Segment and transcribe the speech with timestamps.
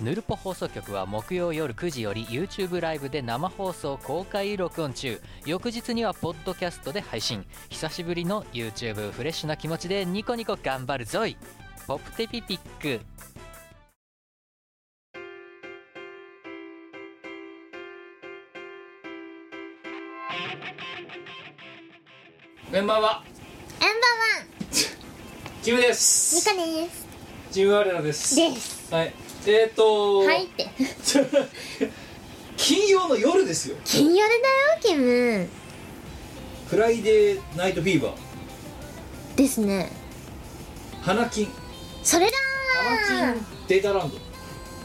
[0.00, 5.20] ヌルポ放送局は木曜夜9時より YouTube ライブで生放送公開録音中。
[5.44, 7.44] 翌日にはポッドキャストで配信。
[7.68, 11.36] 久しぶりの YouTube フレッシュな気持ちでニコニコ頑張るぞい。
[11.86, 13.00] ポップテピピック。
[22.72, 23.22] メンバーは。
[23.26, 27.06] エンバーワンキムでミすカです。
[27.50, 28.34] チーム我らです。
[28.34, 28.94] です。
[28.94, 30.68] はいえーとはいって。
[32.56, 33.76] 金曜の夜ですよ。
[33.84, 34.32] 金曜日
[34.86, 35.48] だよキム。
[36.68, 38.12] フライデーナイトフィーバー。
[39.36, 39.90] ですね。
[41.00, 41.48] 花金。
[42.02, 42.36] それだ
[43.08, 43.46] 花ー金。
[43.66, 44.18] データランド。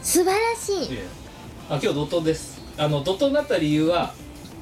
[0.02, 0.94] 素晴らしい。
[0.94, 1.26] ええ
[1.68, 2.60] あ今日ドットです。
[2.78, 4.14] あのドットになった理由は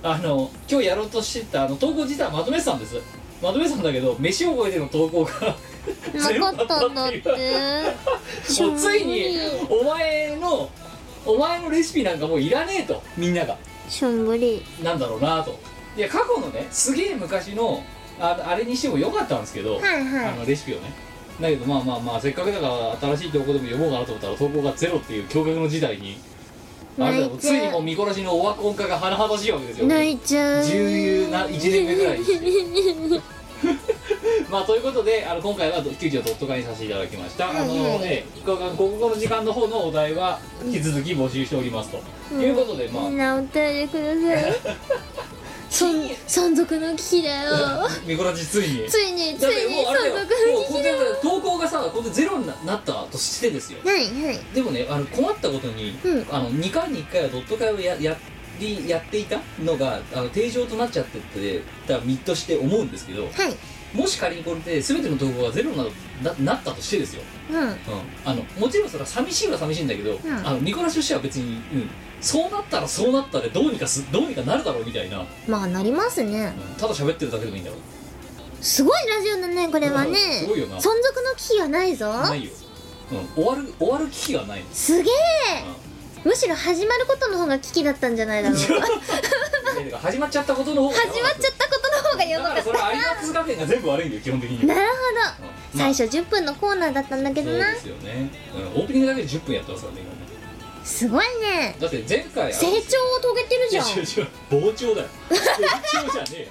[0.02, 2.96] あの今日やろうとしてたあの投稿自体はまとめてたんです。
[3.42, 5.54] まとめてたんだけど飯を超えての投稿が
[6.14, 7.22] なかったんだって。
[8.62, 10.70] もうついにお前の
[11.26, 13.56] お前のレシピなんかもういらねえとみんなが。
[13.88, 14.64] しょんぼり。
[14.82, 15.58] なんだろうなと。
[15.96, 17.82] いや過去のねすげえ昔の
[18.18, 19.88] ああれにしてもよかったんですけど、はいあ
[20.28, 20.92] はのレシピをね。
[21.40, 26.18] だけどまあまあまあせっかくだから新しい投稿でも読もうかなと思ったら投稿がゼロっていう驚愕の時代に。
[26.96, 29.86] あれだついにもう見殺しのオワコン化が甚だしいわけですよ。
[29.86, 30.62] い泣いちゃう。
[30.62, 33.20] 10な1年目ぐらいにして
[34.54, 37.60] まあということであの今回は急遽ドット化にさせていただきました、あの
[38.04, 43.02] ええこここの時間の方のお題は引き続き募集しておりますと、いうことでまあ。
[43.10, 43.48] みんなお便
[43.80, 44.54] りください。
[45.68, 47.50] そん山賊の危機だよ。
[48.06, 48.88] 見殺しついに。
[48.88, 50.14] ついについにもうあれだよ。
[50.14, 53.80] 山賊もうこれの危機だよ投稿がさこれゼロにななったとしてですよ。
[53.84, 54.40] はいはい。
[54.54, 56.26] でもねあの困ったことに、うん。
[56.30, 58.16] あの2回に1回はドット会をやや
[58.60, 63.56] りやっていたのがあの定常となっちゃっててた身として思うんですけどはい
[63.94, 65.84] もし仮にこれで全ての投稿がゼロにな
[66.22, 67.58] ななったとしてですよ、うん。
[67.60, 67.76] うん、
[68.24, 70.46] あのもちろんそれは寂しいは寂しいんだけど、ん。
[70.46, 71.90] あの見殺しとしては別に、うん、
[72.20, 76.52] そうなったらそうなったでどうにかすどうにかなるだろうみたいな、うんまあなりますね。
[76.78, 77.76] ただ喋ってるだけでもいいんだろ
[78.60, 80.16] すごいラジオだねこれはね。
[80.40, 80.76] すごいよな。
[80.76, 82.12] 存続の危機はないぞ。
[82.12, 82.50] ないよ、
[83.12, 84.60] うん、終わる終わる危機がない。
[84.60, 85.12] の、すげえ。
[85.78, 85.83] うん
[86.24, 88.58] むしろ始まることの方が危機だったんじゃないだろう。
[89.90, 91.12] か 始まっちゃったことの方がちゃっ
[91.58, 94.58] たことの方がやばかっだからそれは有馬通学園が全部悪いんだよ基本的に。
[94.60, 95.78] たなるほうん。
[95.78, 97.64] ど最初10分のコーナーだったんだけどな。
[97.66, 98.30] そうですよね、
[98.74, 100.14] うん、オープニングだけで10分やってますからね。
[100.84, 101.76] すごいね。
[101.80, 103.86] だって前回成長を遂げてるじゃん。
[103.86, 105.08] 膨張だよ。
[105.30, 106.48] 膨張じゃねえよ。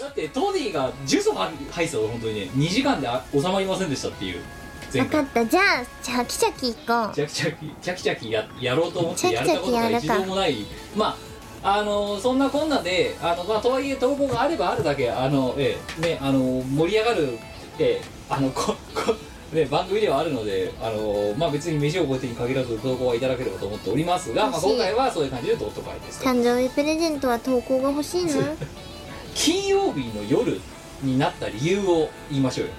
[0.00, 2.50] だってトディが重曹入ってたの本当にね。
[2.54, 4.42] 2時間であ収まりませんでしたっていう
[4.98, 5.46] 分かった。
[5.46, 7.14] じゃあチャキチャキいこう。
[7.14, 10.56] チャキチャキチャキチャキややろうと思ってやれたことが一度もない。
[10.96, 11.32] まあ
[11.64, 17.38] あのそんなこんなであの、まあ、とはいえ投稿があればあるだけあの、ええね、あの盛り上がる、
[17.78, 19.14] ええあのここ
[19.52, 26.20] ね、番組ではあるのであの、まあ、別に飯を超えてに限らず投稿はいただければと思っておりますが、まあ、今回はそういう感じでドット会です。
[26.20, 28.42] と誕生日プレゼントは投稿が欲しいの
[29.34, 30.58] 金曜日の夜
[31.02, 32.72] になった理由を言いましょうよ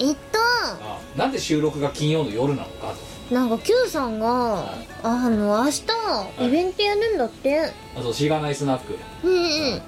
[0.00, 0.38] えっと。
[0.82, 2.92] あなんで収録が金曜の夜なのか
[3.28, 3.34] と。
[3.34, 4.74] なんか Q さんが
[5.04, 5.82] あの明日
[6.46, 7.72] イベントやるんだって。
[7.96, 8.98] あとしがないスナック。
[9.22, 9.82] うんうん。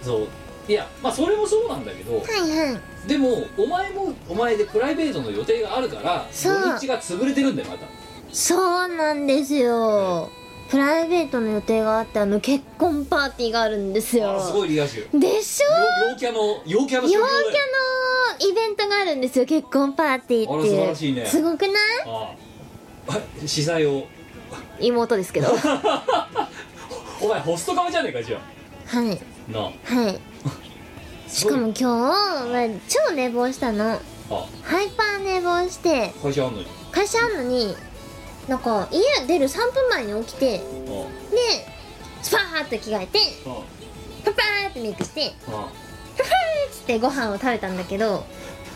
[0.00, 0.28] そう。
[0.68, 2.24] いやまあそれもそうなんだけどはい
[2.72, 3.08] はい。
[3.08, 6.54] でもお前もお前でプライベートの予定があるからそう。
[6.54, 7.86] 土日が潰れてるんだよまた。
[8.32, 8.56] そ
[8.86, 10.30] うなんですよ。
[10.70, 14.38] プライベートの予定があってあの結婚パーティーがあるんですよ。
[14.38, 15.06] あすごいリア充。
[15.12, 16.06] でしょ？
[16.06, 17.26] よ陽キャの陽キャの陽キャの
[18.48, 20.82] イベントがあるんですよ結婚パーティーっていう。
[20.82, 21.26] あら素晴らしいね。
[21.26, 21.72] すごくない？
[22.06, 22.34] あ
[23.08, 23.18] あ。
[23.46, 24.06] 司祭を。
[24.80, 25.48] 妹ですけど。
[25.48, 26.48] は
[27.20, 28.40] お前ホストカメじゃねえかじゃい。
[28.92, 29.62] あなあ。
[29.64, 30.20] はい。
[31.30, 33.92] しかも今日は超寝坊したの。
[33.92, 33.98] あ。
[34.62, 36.12] ハイパー寝坊して。
[36.22, 36.66] 会社あんのに。
[36.90, 37.74] 会社あんのに
[38.48, 42.22] なんか家出る3分前に起きてであ。
[42.22, 43.56] スパーって着替えてあ
[44.24, 45.68] パパーってメイクしてあ
[46.72, 48.24] つってご飯を食べたんだけど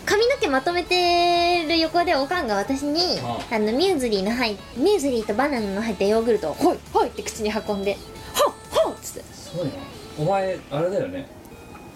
[0.05, 3.59] 髪の毛まとめてる横でおかんが私にああ。
[3.59, 6.79] のミューズリーの入っミューズリーとバナナの入ったヨーグルトをほい。
[6.93, 7.97] ほいって口に運んで
[8.35, 9.33] ほっほっつって。
[9.33, 9.73] すごいね
[10.19, 11.27] お前あれだよね。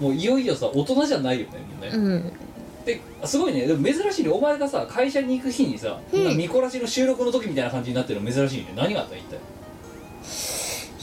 [0.00, 2.32] もういよいよさ大人じゃないよねもうね、うん。
[2.84, 3.66] ですごいね。
[3.66, 4.30] でも珍しいね。
[4.30, 8.72] お前がさ会社に行く日にさ、見こらしの収録の時みたいな感じになってるの珍しいね。
[8.74, 9.38] 何があった一体？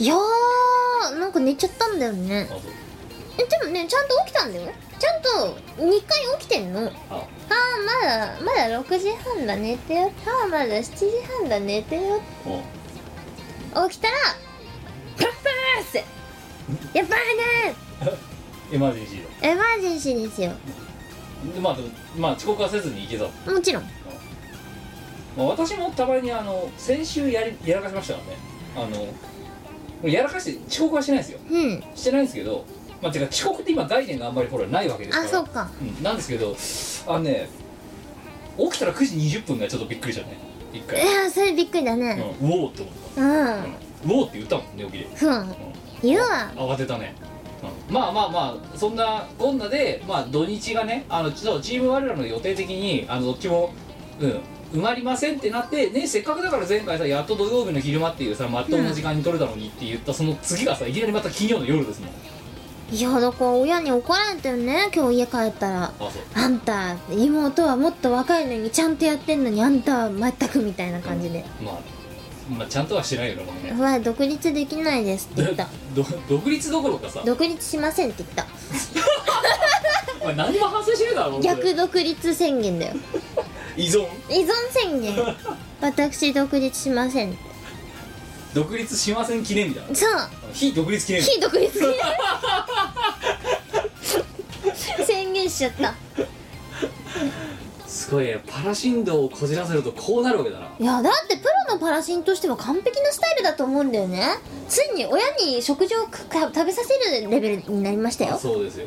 [0.04, 2.48] いやーなんか寝ちゃったんだよね。
[2.50, 2.60] あそう
[3.38, 4.72] えでもねちゃんと起きたんだよ。
[4.98, 6.92] ちゃんと2回起きてんの。
[7.10, 7.14] あ。
[7.14, 7.24] ああ
[7.86, 10.12] まだまだ6時半だ寝てよ。
[10.26, 11.06] ああまだ7時
[11.40, 12.20] 半だ寝てよ。
[12.44, 13.88] お。
[13.88, 14.14] 起きたら
[15.16, 17.74] プラップーってやばいね。
[18.72, 21.88] エマージェンシーエマージェンシーですよだでまあでも
[22.18, 23.82] まあ遅刻はせずに行けたと、もちろん。
[25.36, 28.20] まあ、私もたまにあの先週やりやらかしましたか
[28.76, 28.92] らね。
[30.02, 31.38] あのやらかして遅刻はしないですよ。
[31.48, 31.84] うん。
[31.94, 32.64] してないんですけど
[33.02, 35.28] まあてか遅刻って今概念があんまりほらないわけですから。
[35.28, 35.70] あそうか。
[35.80, 36.56] うん、なんですけど
[37.06, 37.48] あのね
[38.58, 40.36] 起きたら9時20分がちょっとびっくりしたね。
[40.72, 43.34] 一い回、やそれびっくりだうん、ねうおーって思っうん。
[43.34, 45.54] た、うん、うおーって言ったもん寝起きで、ふん。
[46.02, 46.52] 言うわ。
[46.54, 47.14] うん、慌てたね、
[47.88, 53.72] うん、まあまあまあそんなこんなでまあ土日がねあのちょっとチーム我らの予定的にあのどっちも
[54.20, 54.40] うん。
[54.70, 62.10] 埋まりませんってなってねせっかくだから前回さやっと土曜日の昼間っていうさまっとうな時間に取れたのにって言ったその次がさいきなりまた金曜の夜ですもん
[62.90, 64.90] いやだから親に怒られたよね。
[64.94, 65.92] 今日家帰ったら。
[66.34, 71.44] あんた妹はもっと若いのにちゃんとやってんのにあんたは全くみたいな感じで。
[71.62, 71.74] まあ
[72.50, 75.68] まあちゃんとはしてないよねもうね「は独立できないです」って言った。
[75.94, 77.22] ど独立どころかさ。
[77.26, 78.46] 独立しませんって言った。
[80.22, 82.94] お前何も反省しねえだろ逆独立宣言だよ。
[83.76, 84.06] 依存？
[84.30, 85.36] 依存宣言。
[85.82, 87.36] 私独立しません。
[88.54, 89.82] 独立しません記念日だ。
[89.92, 90.10] そう。
[90.54, 91.30] 非独立記念日。
[91.32, 91.94] 非独立記念
[95.48, 95.94] しちゃった。
[97.86, 98.40] すごいね。
[98.46, 100.66] パラ振動をこじらせるとこうなるわけだな。
[100.78, 104.28] いやだってプロのパラシンとしては完璧なスタイルだと思うんだよね。
[104.68, 106.20] ついに親に食事をか
[106.54, 108.86] 食べさせるレベルになりましたあよそうですよ。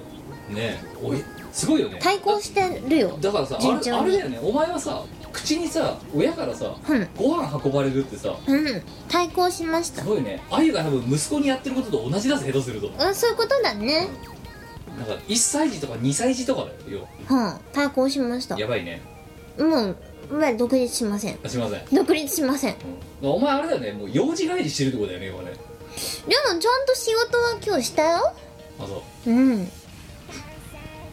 [0.50, 0.56] ね。
[0.56, 2.00] えおいすごいよね。
[2.02, 3.18] 対抗してるよ。
[3.20, 4.40] だからさあれあれだよね。
[4.42, 5.04] お前はさ
[5.34, 7.10] 口にさ親からさうん。
[7.18, 8.84] ご飯運ばれるってさうん。
[9.10, 10.04] 対抗しました。
[10.04, 10.42] すごいね。
[10.52, 12.88] あゆが多分息子にやってることと同じだぜ下手すると。
[12.88, 14.08] うんそういうことだね
[14.98, 17.56] なんか1歳児とか2歳児とかだよは。
[17.56, 18.58] あ対抗しました。
[18.60, 19.02] やばいね。
[19.58, 19.98] もう
[20.32, 21.40] まあ独立しません。
[21.44, 22.76] あすいません、独立しません。
[23.22, 23.92] うん、お前あれだよね。
[23.94, 25.52] もう幼児帰りしてるってことだよね今ね。
[25.52, 28.34] でもちゃんと仕事は今日したよ。
[28.80, 29.30] あそう。
[29.30, 29.68] うん。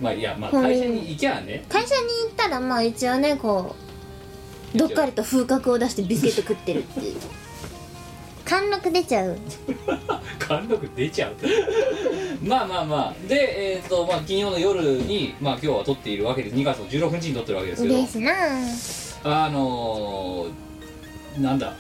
[0.00, 1.64] まあいやまあはい会社に行きゃね。
[1.69, 3.75] 会社に行ったらまあ一応ねこ
[4.75, 7.16] うどっかりと風格を出してビスケット食ってるっていう
[8.48, 9.36] 貫禄出ちゃう。
[10.40, 11.34] 貫禄出ちゃう。
[12.42, 13.28] まあまあまあ。
[13.28, 16.56] でえっ、とまあ金曜の夜にまあ今日は撮っているわけです。
[16.56, 17.94] 2月の16日に撮ってるわけですけど。
[17.96, 18.32] ですな。
[19.24, 21.74] あのー、なんだ。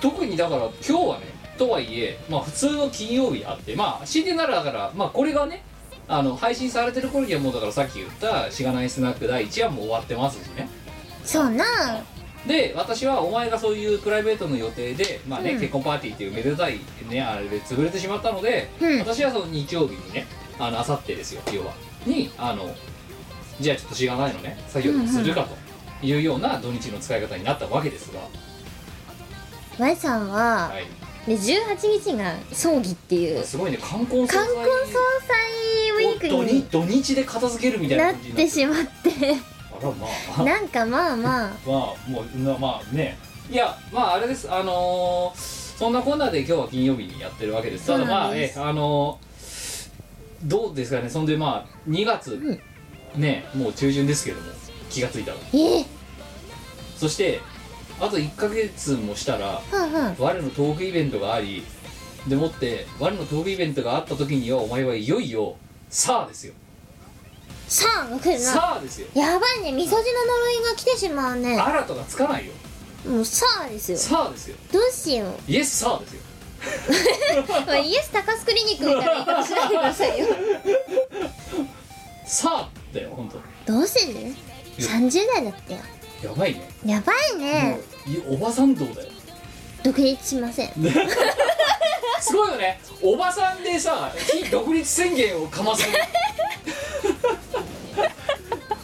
[0.00, 1.26] 特にだから今日はね
[1.58, 5.64] とはいえまあ普通の金曜日あってまあ強いてならだからまあこれがね
[6.06, 10.68] あの配信されてる頃にはもうだからさっき言った「しがないスナック第1話」も終わってますしね。
[11.24, 11.64] そうな
[12.46, 15.60] で私はお前がそういうプライベートの予定で、まあねうん。
[15.60, 18.98] 結婚パーティーっていうめでたい、ね、あれで潰れてしまったので、うん。
[19.00, 20.26] 私はその日曜日にね
[20.58, 21.74] あの明後日ですよ要は。
[22.06, 22.74] にあの
[23.60, 28.20] じゃあちょっとしがないのね作業をするかというような土日の使い方になったわけですが、
[29.78, 30.86] Y さんは、はい、
[31.26, 33.44] で18日が葬儀っていう。
[33.44, 34.46] すごいね冠婚葬祭。
[34.46, 34.92] 冠婚葬
[35.28, 35.40] 祭
[35.90, 39.49] ウィークに土日で片付けるみたいななっ感じになっててしまって
[39.82, 40.06] ま
[40.38, 41.50] あなんかまあまあ。
[41.50, 43.18] まあもうなまあね。
[43.50, 44.50] いやまああれです。
[44.52, 47.86] あのーそんなこんなで今日は金曜日にやってるわけです。
[47.86, 49.30] ただまあえあのー
[50.44, 51.08] どうですかね。
[51.08, 52.60] そんでまあ2月、ん
[53.20, 54.46] ねもう中旬ですけども
[54.90, 55.36] 気がついたら。
[55.54, 55.86] ええ。
[56.96, 57.40] そして
[57.98, 60.16] あと1ヶ月もしたらはんはん。
[60.18, 61.62] 我のトークイベントがあり
[62.26, 65.56] でもって我のトークイベントがあった時にはお前はいよいよ
[65.88, 66.52] さあですよ
[67.70, 68.38] さあが来るな。
[68.40, 69.06] さあですよ。
[69.14, 71.56] やばいねみそじの呪いが来てしまうね。
[71.56, 72.52] あらとかつかないよ。
[73.06, 73.98] もうさあですよ。
[73.98, 74.56] さあですよ。
[74.72, 75.34] どうしよう。
[75.46, 76.20] イエスさあですよ。
[77.66, 80.26] まあイエス高須クリニックみたいな言い方しないでくださいよ。
[82.26, 83.30] さあだよ本
[83.66, 84.34] 当どうする
[84.76, 85.78] ？30代だってよ。
[86.24, 86.68] やばいね。
[86.84, 87.78] やばいね。
[88.04, 89.10] もういおばさん道だよ。
[89.84, 90.72] 独立しません
[92.20, 92.80] すごいよね。
[93.02, 95.84] おばさんでさ非独立宣言をかます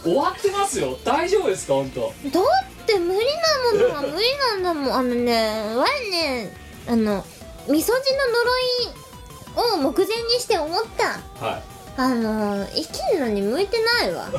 [0.03, 0.97] 終わってますよ。
[1.03, 2.13] 大丈夫ですか本当？
[2.31, 4.93] だって無理なものは無理なんだもん。
[4.93, 6.53] あのねわいね
[6.87, 7.25] あの
[7.67, 11.19] みそじの呪いを目前にして思った。
[11.45, 11.61] は
[11.97, 14.29] あのー、生きるのに向いてないわ。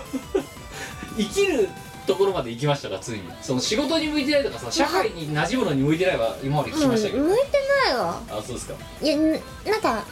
[1.19, 1.69] い 生きる
[2.09, 3.23] ところまで行きましたかついに。
[3.41, 7.45] その仕事に向いてないとかさ社会に馴染むのに向いてないは今まで聞きうんましたけど、向いて
[7.87, 8.21] ないわ。
[8.31, 8.75] あそうですか。
[9.01, 9.41] いやんなん
[9.81, 10.05] か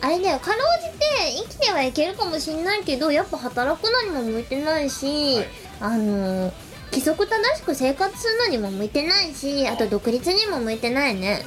[0.00, 1.04] あれだよかろうじて
[1.42, 5.46] 生きてはいけるかもしんないけどやっぱ働くのにも向いてないし、はい。
[5.80, 6.52] あのー
[6.90, 11.44] 規則正しく生活するのにも向いてないしあと独立にも向いてないね。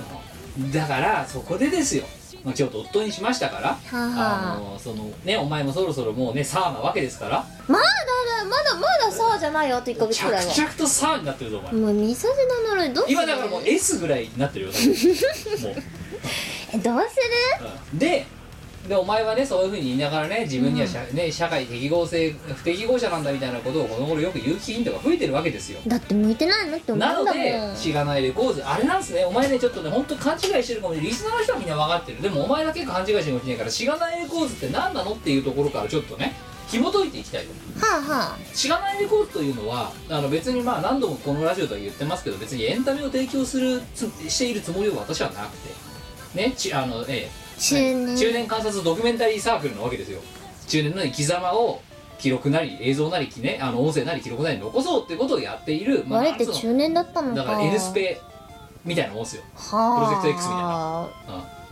[0.71, 2.03] だからそこでですよ
[2.43, 3.97] まあ今日ドットにしましたからはあ。
[3.97, 7.45] はああのそのねお前もそろそろもうねサーなわけですから。
[7.67, 10.53] まだだまだまだそうじゃないよあと1ヶ月着くらいは。
[10.55, 13.13] 々とサーになってるぞお前もう見させの呪いどうする？
[13.13, 14.87] 今だからもう S ぐらいになってるよ多分。
[14.89, 15.83] もう。
[16.73, 17.15] えどうす
[17.63, 17.67] る？
[17.93, 17.99] うん。
[17.99, 18.25] で
[18.87, 25.79] でお前はねそういうふうに言いながらね自分には社,、ね、社会適合性不適合者なんだみたいなことをこの頃よく言うヒントが増えてるわけですよ。
[25.85, 27.25] だって向いてないのって思うんだもん。
[27.25, 29.23] なのでしがないレコーズあれなんですね。
[29.25, 31.09] お前ねちょっとね本当勘違いしてるかもしれない。
[31.09, 32.21] リスナーの人はみんな分かってる。
[32.21, 36.33] でもお前だけ勘違いしてるかもしれないからしがないレコーズって何なのっていうところからちょっとね
[36.67, 37.85] 紐解いていきたいと。
[37.85, 45.91] はあはしがないレコーズというのはあの別にまあ何度もこのラジオでは言ってますけど別にエンタメを提供するつしているつもりは私はなくて。
[46.33, 48.17] ねちあのええ中年。
[48.17, 50.19] 中年観察ドキュメンタリーサークルなわけですよ。
[50.67, 51.81] 中年の生き様を
[52.17, 57.29] 記録なり映像なり、ね、あの音声なり記録なり残そうってことをやっている、あ我って中年だったのか。
[57.29, 58.19] のだから N スペ
[58.83, 59.99] みたいなもんですよ、はあ。
[59.99, 60.69] プロジェクト X みたいな。
[60.69, 60.73] うん、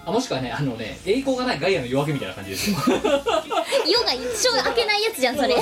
[0.05, 2.77] あもしくはねあのね栄光がないガイアの夜明けみたいな感じですよ。
[2.87, 3.01] 夜
[4.05, 5.55] が一生開けないやつじゃんそれ。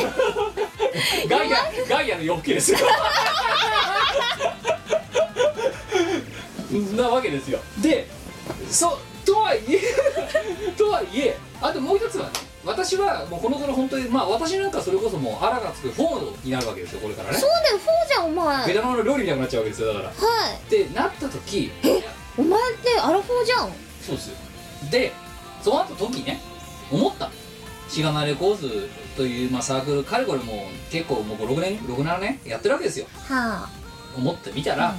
[1.29, 1.57] ガイア
[1.89, 2.79] ガイアの夜更けですよ。
[6.97, 7.59] なわけですよ。
[7.81, 8.09] で
[8.69, 9.81] そうとはいえ
[10.77, 12.31] とはいえあともう一つはね
[12.65, 17.37] 私はもうこの頃本当にまあ私なんかそれこそもうあらがつくフォードになるわけですよこれからね。
[17.37, 18.67] そうだよそうじゃんお前。
[18.67, 20.05] ベトナムの料理みたいになっちゃうわけですよだから。
[20.07, 20.13] は
[20.49, 20.55] い。
[20.55, 21.71] ってなった時。
[22.37, 23.73] お前ってアラフォーじゃん。
[24.05, 24.35] そうですよ。
[24.91, 25.11] で
[25.63, 26.41] その後時ね
[26.91, 27.29] 思った。
[27.89, 33.05] しがないレコーズという、まあ、サークルかれこれもう結構もう6年67年やってるわけですよ。
[33.27, 33.67] は
[34.17, 34.95] 思ってみたら、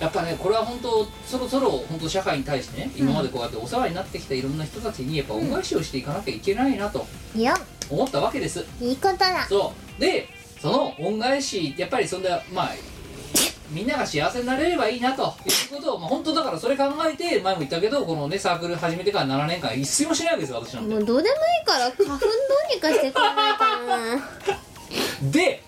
[0.00, 7.54] やっぱねこれは本当そろそろ本当社会に対してね今までこうやってお世話になってきたいろんな人たちにやっぱ恩返しをしていかなきゃいけないなとあいや。
[7.88, 8.64] 思ったわけです。
[8.80, 9.46] いいことだ。
[9.48, 10.00] そう。
[10.00, 10.28] で
[10.60, 12.70] その恩返しやっぱりそんなまあ
[13.70, 20.94] みんなが幸せになれればいいなということを、まあ、本当だからそれ考えて前も言ったけどこのねサークル始めてから7年間一睡もしないわけですよ私なんて。
[20.94, 24.28] もうどうでもいいから花粉どうにかしてくれないかな。
[25.30, 25.62] で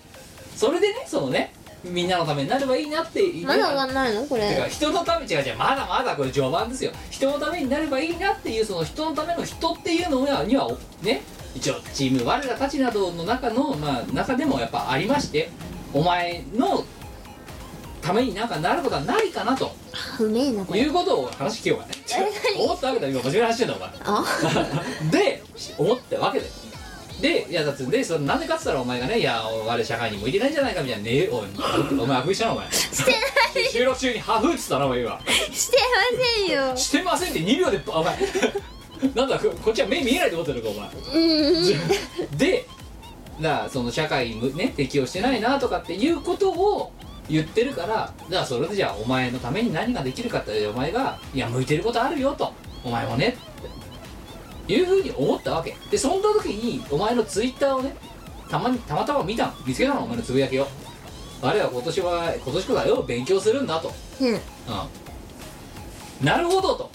[0.55, 6.91] それでねそのねみんなのためになればいいなって言ってまだ終わんないのこてかれ人のため違う違うまだまだこれ序盤ですよ。
[7.09, 10.71] 人のためになればいいなっていうその人のための人っていうのには
[11.01, 11.21] ね
[11.55, 15.49] 一応チーム我らたちなどの中のまあ中でもやっぱありまして
[15.93, 16.83] お前の
[18.01, 19.71] ためになんかなることはないかなと。
[20.17, 21.93] 不明なこれいうことを話聞けようかね。
[22.57, 23.89] 思ったわけだ今真面目な話してんだお前。
[24.05, 24.25] あ。
[25.11, 25.43] で
[25.77, 26.51] 思ったわけだよ
[27.21, 31.03] でいやだってでそれなんでかっつったらお前がねいや我社会に向いてないんじゃないかみたいな。
[31.03, 32.71] ねおいお前あくびしたなお前。
[32.71, 33.17] してな
[33.61, 35.19] い 収録中にハフっつったなお前今。
[35.51, 36.77] してませんよ。
[36.77, 38.17] してませんって2秒でお前。
[39.15, 41.23] なんだここっちは目見えないと思ってるのかお前。
[41.23, 41.59] う
[42.33, 42.37] ん。
[42.37, 42.65] で
[43.41, 46.91] だからその社会にね適応してないなとかっていうことを
[47.29, 52.51] 言ってるからだからそれでじゃあお前のために何ができるかってお前がいや向いてることあるよと。
[52.83, 53.37] お前もね
[54.73, 55.75] いうふうに思ったわけ。
[55.91, 57.95] でそんな時にお前のツイッターをね
[58.49, 59.53] たまにたまたま見たの。
[59.65, 60.67] 見つけたのお前のつぶやきを。
[61.41, 63.91] あれは今年は今年こそはよ勉強するんだと。
[64.21, 64.33] うん。
[64.33, 64.39] うん。
[66.25, 66.89] なるほどと。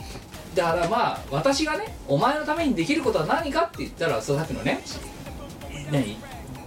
[0.54, 4.82] だからまあ私がねお前のためにできることは何かって言ったらそうさっきのね
[5.90, 6.16] 何？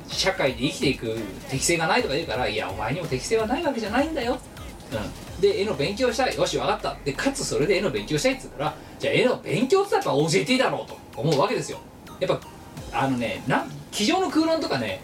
[0.09, 1.17] 社会で生きていく
[1.49, 4.39] 適性がないとか言うからいやお前にも適性はないわけじゃないんだよ、
[4.91, 6.35] うん、で絵の勉強したい。
[6.35, 6.95] よし分かった。
[7.03, 11.79] でかつそれで絵の勉強したいっつったらじゃあ絵の勉強って言ったらやっぱ OJT だろうと思うわけですよ。
[12.19, 12.47] やっぱ
[12.93, 15.01] あのねなん机上の空論とかね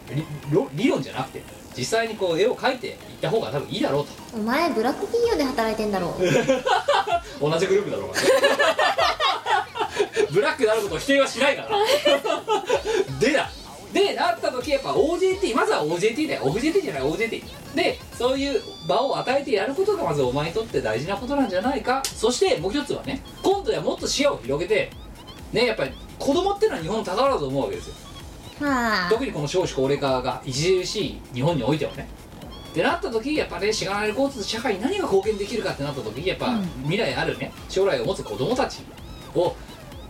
[0.73, 1.43] 理論じゃなくて
[1.75, 4.11] 実際にこう絵を描いていった方が多分いいだろうと。
[4.35, 6.15] お前ブラック企業で働いてんだろ
[7.41, 8.09] 同じグループだろう。
[8.09, 8.15] が
[10.31, 11.69] ブラックであることを否定はしないから。
[13.19, 13.49] でだ
[13.93, 16.41] でなった時やっぱ OJT まずは OJT だよ。
[16.43, 17.43] OJT じゃない OJT
[17.75, 22.01] でそういう場を与えてやることがまずお前にとって大事なことなんじゃないか。
[22.03, 24.91] そしてもう一つはね今度はもっと視野を広げて
[25.51, 27.93] ねやっぱり子供ってのは日本の宝だと思うわけですよ。
[28.61, 32.07] はあ特にこの少子高齢化が著しい日本においてはね。
[32.71, 38.79] ってなった時やっぱねしがないレコード社会に何が貢献できるかってなった時やっぱ、未来あるね将来を持つ子供たち
[39.35, 39.55] を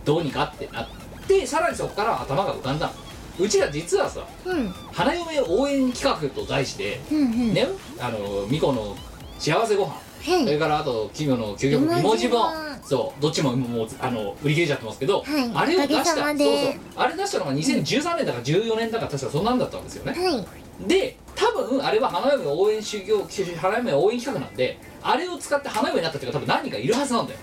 [0.06, 0.88] どうにかってなっ
[1.28, 2.86] てさらにそこから頭が浮かんだ。
[2.86, 2.92] の
[3.38, 4.68] うちら実はさうん。
[4.92, 7.54] 花嫁応援企画と題してうんうん。
[7.54, 7.66] ね
[8.00, 8.96] あの巫女の
[9.38, 10.44] 幸せご飯はい。
[10.44, 12.52] それからあと奇妙の究極美美文字本
[12.84, 15.50] そうどっちももうあの売り切れちゃってますけど、はい。
[15.54, 16.72] あれを出したそうで。
[16.72, 20.12] そうあれ出したのが2013年だか14年だか確かそんなんだったんですよね。
[20.12, 20.88] はい。
[20.88, 23.24] で多分あれは花嫁応援修行
[23.56, 27.38] 花嫁応援企画なんであれを使って花嫁になった人が多分何人かいるはずなんだよ、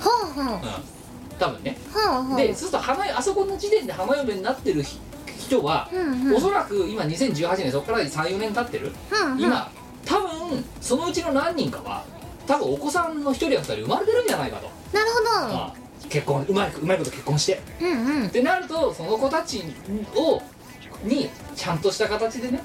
[0.00, 0.60] ほうほううん、
[1.38, 1.76] 多分ね。
[2.36, 4.82] でそうすると花あそこの時点で花嫁になってる
[5.26, 6.36] 人人は、うんうん。
[6.36, 9.40] おそらく今2018年そこから34年経ってる、うんうん。
[9.40, 9.70] 今
[10.04, 12.04] 多分そのうちの何人かは
[12.46, 15.10] 多分お子さんの一人や二人生まれてるんじゃないかと、なる
[15.52, 15.74] ああ
[16.08, 17.60] 結婚うまいうまいこと結婚して。
[17.78, 18.26] ほどうんうん。
[18.26, 19.62] ってなるとその子たち
[20.14, 20.42] を
[21.02, 22.62] にちゃんとした形でね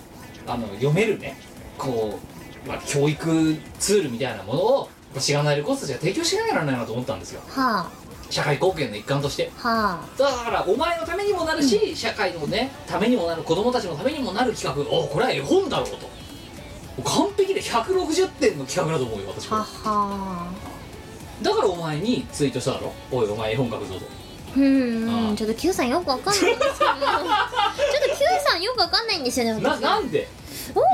[0.47, 1.37] あの読めるね
[1.77, 2.19] こ
[2.65, 4.89] う、まあ、教育ツールみたいなものを
[5.19, 7.41] しがないレコースたちが提供しなきゃならないなと思ったんですよ。
[7.47, 7.89] は
[8.31, 9.51] 社会貢献の一環として。
[9.63, 9.67] あ。
[9.67, 14.89] はだからお前のためにもなるし、社会のねためにもなる子供たちのためにもなる企画。
[14.91, 16.09] おこれは絵本だろうと。
[17.03, 19.65] 完璧で160点の企画だと思うよ私あはは
[20.07, 20.47] は
[21.41, 22.93] だからお前にツイートしただろ？
[23.11, 24.05] おいお前絵本描くぞと。
[24.57, 25.09] うん。
[25.09, 25.29] ああ。
[25.29, 29.81] うんちょっと Q さんよくわかんないんですけどちょっと Q さんよくわかんないんですよね な私。
[29.81, 30.27] なんで？
[30.27, 30.40] お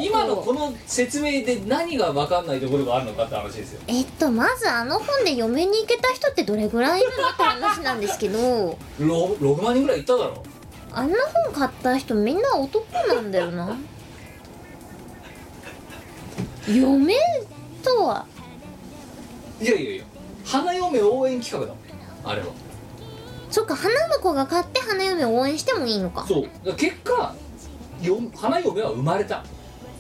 [0.04, 3.82] 今のこの説明で何が分かんないところがあるのかって話ですよ。
[3.88, 8.78] えっとまずあの本で読みに行けた人ってどれぐらいいるのって話なんですけど。
[9.00, 10.44] ロ6万人ぐらいいっただろ
[10.94, 13.78] あんな本買った人みんな男なんだよな。
[16.66, 17.18] 読めん
[17.84, 18.26] とは。
[19.62, 20.04] いやいやいや
[20.46, 22.48] 花嫁応援企画だもんあれは。
[23.50, 27.34] そっか花婿が買って花嫁を応援してもいいのかそう結果
[28.02, 29.44] よ花嫁は生まれた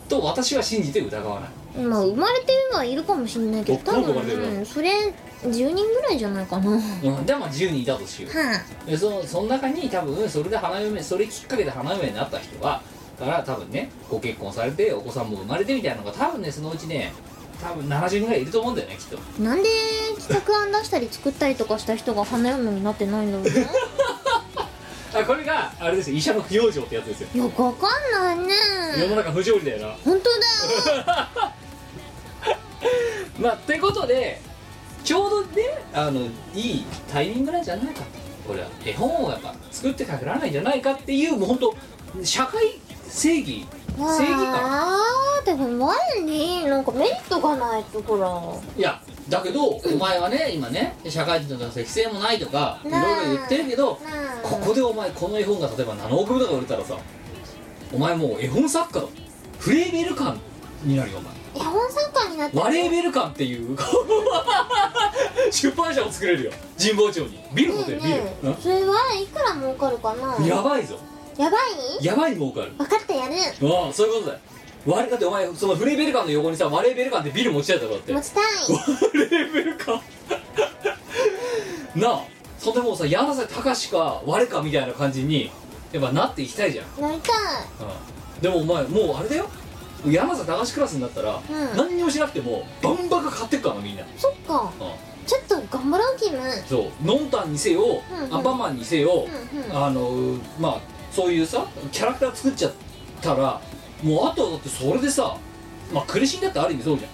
[0.07, 1.49] と私は信じて疑わない。
[1.83, 4.89] まあ生まれてはいるかもしれないけど多分、うん、それ
[5.43, 6.71] 10人ぐらいじゃないかな。
[6.71, 8.31] はうん、でまあ10人いたとしよう。
[8.31, 12.81] あでそのその中に多分それで花嫁それきっかけで花嫁になった人は
[13.17, 17.11] から多分ねご結婚されてお子さんも生まれてみたいなのが多分ねそのうちね
[17.61, 19.41] 多分70人ぐらいいると思うんだよねきっと。
[19.41, 19.69] なんで
[20.19, 23.67] 企画案出したり作ったりとかした人が花嫁になってないんだろうな
[25.13, 26.17] あこれがあれですよ。
[26.17, 27.43] 医者の不養生ってやつですよ。
[27.45, 28.53] よくわかんないね。
[28.99, 29.95] 世の中不条理だよな。
[30.03, 30.35] 本当だ
[30.95, 31.05] よ。
[33.39, 34.41] まあってことで
[35.03, 36.21] ちょうどねあの
[36.53, 38.05] いいタイミングなんじゃないかと。
[38.47, 38.67] これは。
[38.85, 41.75] 絵本をやっぱ作ってかけられないんじゃないかっていうもう本当
[42.23, 43.65] 社会正義
[43.97, 44.53] 正義感？
[44.55, 48.27] あーでも前になんかメリットがないとほら
[48.77, 53.99] いやだけどお前はね今ね社会人の適性もないとかいろいろ言ってるけど
[54.43, 56.97] ここでお前この絵本が例えば7億部とか売れたらさ
[57.93, 59.05] お前もう絵本作家だ。
[59.59, 60.39] フレーベル感
[60.83, 61.33] になるよお前。
[61.55, 63.77] 絵本作家になってワレーベル感っていう
[65.51, 66.51] 出版社を作れるよ。
[66.77, 67.39] 神保町に。
[67.53, 70.35] ビル持てるビル、ねえそれはいくら儲かるかな？
[70.35, 70.97] うんやばいぞ
[71.37, 71.57] やば
[72.01, 72.05] い？
[72.05, 72.71] やばい儲かる。
[72.77, 73.35] 分かったやる。
[73.35, 74.33] ああそういうことだ。
[74.33, 74.39] よ
[74.85, 78.13] ワレだってお前そのフレーベル感の横にさワレーベル感ってビル持ちたいだろだって。
[78.13, 78.43] 持ちたい。
[78.43, 78.79] ワ
[79.13, 80.01] レーベル感。
[81.95, 82.21] なあ
[82.59, 85.51] そんでもうさ柳瀬隆か我かみたいな感じに
[85.91, 87.35] やっぱなっていきたいじゃん、なりたい。
[88.37, 89.47] うん、でもお前もうあれだよ。
[90.05, 91.77] 柳瀬隆クラスになったら、うん。
[91.77, 94.71] 何にもしなくてもバンバカ買ってっからなみんな、そっか。
[94.79, 94.87] うん。
[95.25, 97.05] ちょっと頑張ろうキムそう。
[97.05, 98.35] ノンタンにせよ、うんうん。
[98.35, 99.83] アンパンマンにせよ、うんうん。
[99.85, 102.73] あのまあそういうさキャラクター作っちゃっ
[103.23, 103.59] たら
[104.03, 105.35] もうあとはだってそれでさ
[105.91, 107.05] まあ苦しんだってある意味そうじ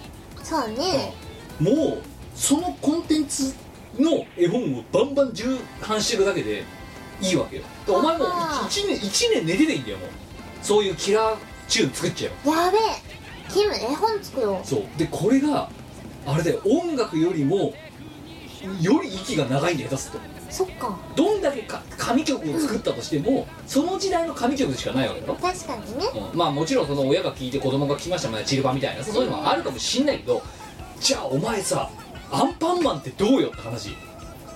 [0.42, 1.14] そうね。
[1.58, 2.02] ゃん、もう
[2.34, 3.54] そのコンテンツ
[3.98, 5.56] の絵本をバンバン重
[5.88, 6.64] 版していくだけで
[7.22, 7.62] いいわけよ。
[7.86, 10.08] でお前もあー 1, 年一年寝てていいんだよもう。
[10.60, 11.36] そういうキラー
[11.66, 12.54] チューン作っちゃえば。
[12.56, 12.80] やべえ。
[13.50, 14.66] キム絵本作ろう。
[14.68, 14.82] そう。
[14.98, 15.70] でこれが
[16.26, 16.60] あれだよ。
[16.66, 17.72] 音楽よりも
[18.82, 20.96] より息が長いんだよ下手するとそっか。
[21.16, 26.06] どんだけか神曲を作ったとしても、その時代の神曲しかないわけだろ、確かにね。
[26.32, 26.38] うん。
[26.38, 30.40] まあもちろんその親が聞いて子供が聞きましたもんねチルバみたいなそういうのもあるかもしんないけど
[31.00, 31.90] じゃあお前さ
[32.30, 33.96] アンパンマンってどうよって話。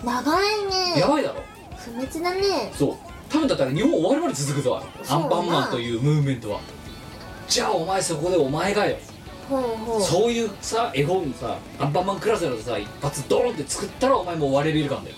[0.05, 1.01] 長いね。
[1.01, 1.43] やばいだろ。
[1.77, 2.73] 不滅だね。
[2.73, 2.97] そう。
[3.29, 6.61] 多分だったら日本終わるまで続くぞアそうンパンマンというムーブメントは。
[7.49, 8.97] じゃあお前そこでお前がよ。
[9.49, 10.01] ほうほう。
[10.01, 15.17] そういうさ絵本さアンパンマンクラスだとさ一発ドーンって作ったらお前もう割れビル感だよ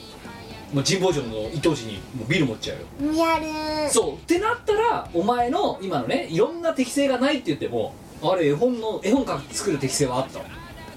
[0.73, 3.15] もう神保町の伊藤市にもうビル持っちゃうよ。
[3.15, 3.91] やる。
[3.91, 4.15] そう。
[4.15, 10.43] ってなったらお前の今のねいろんな適性がないって言ってもあれ絵本の絵本か作る適性はあったっ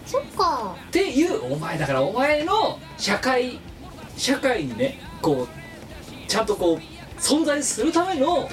[0.05, 0.75] そっか。
[0.91, 3.59] ていうお前だからお前の社会
[4.15, 6.79] 社会にねこうちゃんとこう
[7.19, 8.49] 存在するための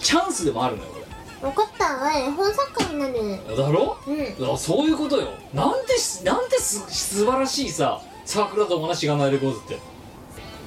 [0.00, 0.90] チャンスでもあるのよ
[1.40, 1.84] こ分かった。
[1.96, 3.14] わ絵本作家になる。
[3.48, 3.98] れだろ？
[4.06, 4.18] うん。
[4.18, 5.28] だからそういうことよ。
[5.54, 9.78] なんてしなんてす素晴らしいさサークルだと思うなしがないレコードって。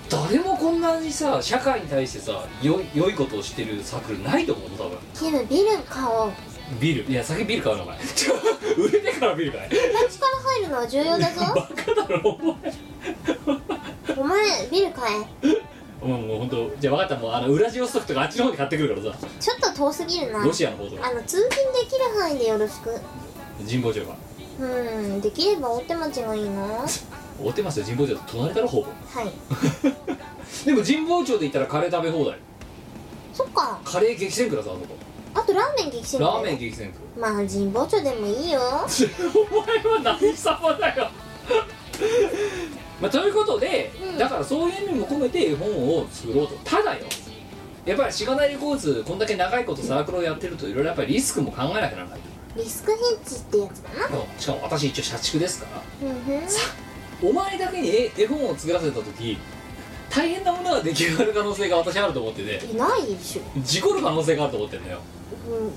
[0.10, 4.98] 誰もこんなにさ社会に対してさよ良いことをしてるサークルないと思う多分。
[5.13, 6.32] キムビル買おう。
[6.80, 7.12] ビール？
[7.12, 7.98] いや先ビール買うのお前。
[8.78, 9.76] 売れてからビール買え。
[9.93, 11.41] 形から入るのは重要だぞ。
[11.56, 14.17] バカだろお前。
[14.17, 15.12] お前ビール買
[15.43, 16.06] え。
[16.08, 19.28] もうもう本当じゃあ分かったもうあのウラジオストクとかあっちの方に買ってくるからさ。
[19.39, 20.43] ちょっと遠すぎるな。
[20.43, 21.08] ロシアの方とか。
[21.08, 22.95] あの通勤できる範囲でよろしく。
[23.67, 24.15] 神保町が。
[24.62, 26.86] うんできれば大手町がいいな
[27.39, 27.86] は追ってますよ。
[27.86, 28.88] 神保町と隣だろほぼ。
[28.88, 28.95] い。
[30.65, 32.39] でも神保町で行ったらカレー食べ放題。
[33.34, 33.80] そっか。
[33.84, 34.95] カレー激戦区だぞあそこ
[35.34, 36.25] あとラーメン激戦区。
[36.25, 36.99] ラーメン激戦区。
[37.19, 38.60] まあ神保町でもいいよ。
[38.62, 41.10] お前は何様だよ。
[43.02, 44.17] まあということで、うん。
[44.17, 46.56] だからそういう意味も込めて絵本を作ろうと。
[46.63, 47.06] ただよ。
[47.86, 52.19] やっぱりしがないレコーズこんだけ長いことサークルをやってるといろいろやっぱりリスクも考えなきゃならない
[52.56, 54.17] リスクヘッジってやつだな。
[54.17, 55.67] としかも私一応社畜ですか
[56.02, 56.08] ら。
[56.10, 56.60] うんさ
[57.22, 59.38] お前だけに絵絵本を作らせた時
[60.10, 62.66] 大変なものが出来上がる可能性が私あると思ってて。
[62.66, 65.00] いないでしょ、事故る可能性があると思ってるんだよ。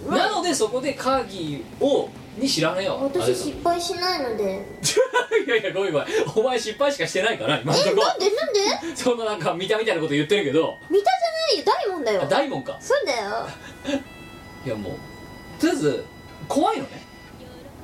[0.07, 2.99] うんまあ、なのでそこでカーギーをに知らねえよ。
[2.99, 4.65] あれ私失敗しないので。
[5.47, 6.09] いやいやごめんごめん。
[6.35, 7.91] お前失敗しかしてないから今んとこ。
[7.91, 8.97] えなんでなんで？
[8.97, 10.77] そんななんか見たみたいなこと言ってるけど。
[10.89, 12.23] 見たじゃないよ大門だよ。
[12.23, 12.79] あ大門か。
[12.81, 13.47] そうだよ。
[14.65, 16.05] いやもうとりあえず
[16.49, 17.03] 怖いのね。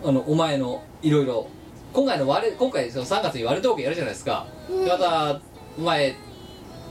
[0.05, 1.47] あのお前のいろいろ
[1.92, 4.85] 今回の割れ今回その3月に割れトークやるじゃないですか、うん。
[4.85, 5.40] でまた
[5.79, 6.14] お前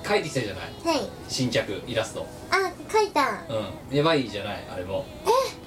[0.08, 0.98] 書いてきたじゃない。
[0.98, 1.10] はい。
[1.28, 2.26] 新着イラスト。
[2.50, 3.44] あ書いた。
[3.50, 3.96] うん。
[3.96, 5.06] やばいじゃないあれも。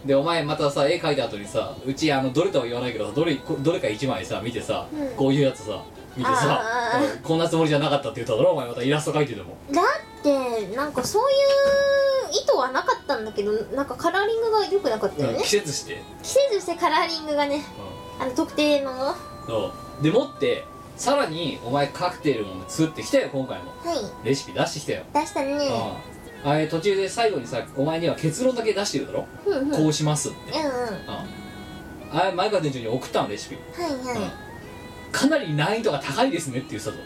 [0.04, 5.08] でお前またさ絵描いた後にさうちあのどれとは言わないけどさどれこどれか1枚さ見てさ、うん。
[5.16, 5.82] こういうやつさ
[6.16, 7.16] 見てさあー。
[7.16, 9.56] うんこんなつもりじゃなかったって言っただろお前またイラスト描いてても。
[9.72, 15.38] だってなんかそういう意図はなかったんだけどなんかカラーリングが良くなかったよね。
[15.38, 17.56] うん季節して、季節してカラーリングがね。
[17.56, 19.14] うあの特定の？
[19.46, 20.02] そう。
[20.02, 20.64] でもって
[20.96, 23.72] さらにお前カクテルも作ってきたよ今回も。
[24.22, 24.26] い。
[24.26, 25.52] レシピ出してきたよ、出したね。
[26.44, 26.50] うん。
[26.50, 29.72] あれ途中で最後にさお前には結論だけ出してるだろ、うんうん。
[29.72, 34.30] うんこうしますって、うんあれ前川店長に送ったのレシピ、はいは
[35.06, 35.12] うん。
[35.12, 36.98] かなり難易度が高いですねって言ってたぞ。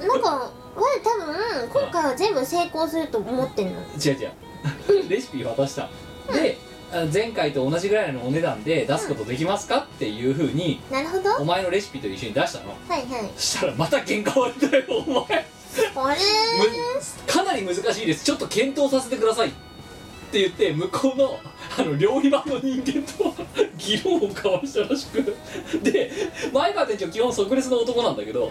[0.00, 3.80] いなんか我多分今回は全部成功すると思ってんの。
[3.80, 4.32] 違う違う。
[5.10, 5.88] レシピ渡した。
[6.32, 6.67] であ
[7.12, 11.30] 前回と同じぐらいのお値段で出すことできますかっていうふうになるほど。
[11.30, 12.74] はお前のレシピと一緒に出したの。
[12.88, 13.30] いはい。
[13.36, 15.46] そしたらまた喧嘩割れたよお前。
[15.94, 18.24] あれむかなり難しいです。
[18.24, 21.38] ちょっと検討させてくださいって言って向こうの
[21.78, 23.34] あの料理場の人間と
[23.78, 25.36] 議論を交わしたらしく。
[25.82, 26.10] で
[26.52, 28.50] 前川店長基本即レスの男なんだけど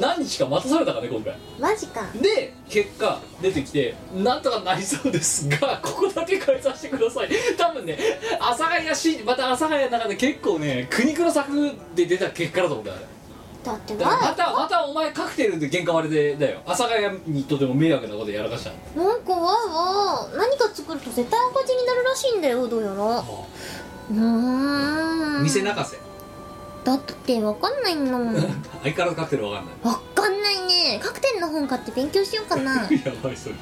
[0.00, 1.36] 何日か待たされたからね今回。
[1.58, 2.06] マジか。
[2.14, 7.28] で結果出てきてなんとかなりそうですがここだけ変えさせてください
[8.48, 11.50] 阿佐ヶ谷しまた阿佐ヶ谷の中で結構ね苦肉の策
[11.94, 13.06] で出た結果だと思うんだよあれ。
[13.64, 16.60] だってだからまわたまたお前カクテルで喧嘩割れてだよ。
[16.64, 19.04] 阿佐ヶ谷にとても迷惑なことやらかしたの。
[19.04, 22.94] なんかわーわー何か作ると絶対赤字になるらしいんだよどうやら。
[22.94, 25.42] うーん。
[25.42, 25.98] 店泣かせ。
[26.84, 28.34] だってわかんないんだもん。
[28.34, 28.40] わ
[28.82, 29.74] 相変わらずカクテルわかんない。
[30.14, 31.00] かんないね。
[31.02, 32.74] カクテルの本買って勉強しようかな。
[32.88, 32.88] や
[33.22, 33.60] ばいそれも。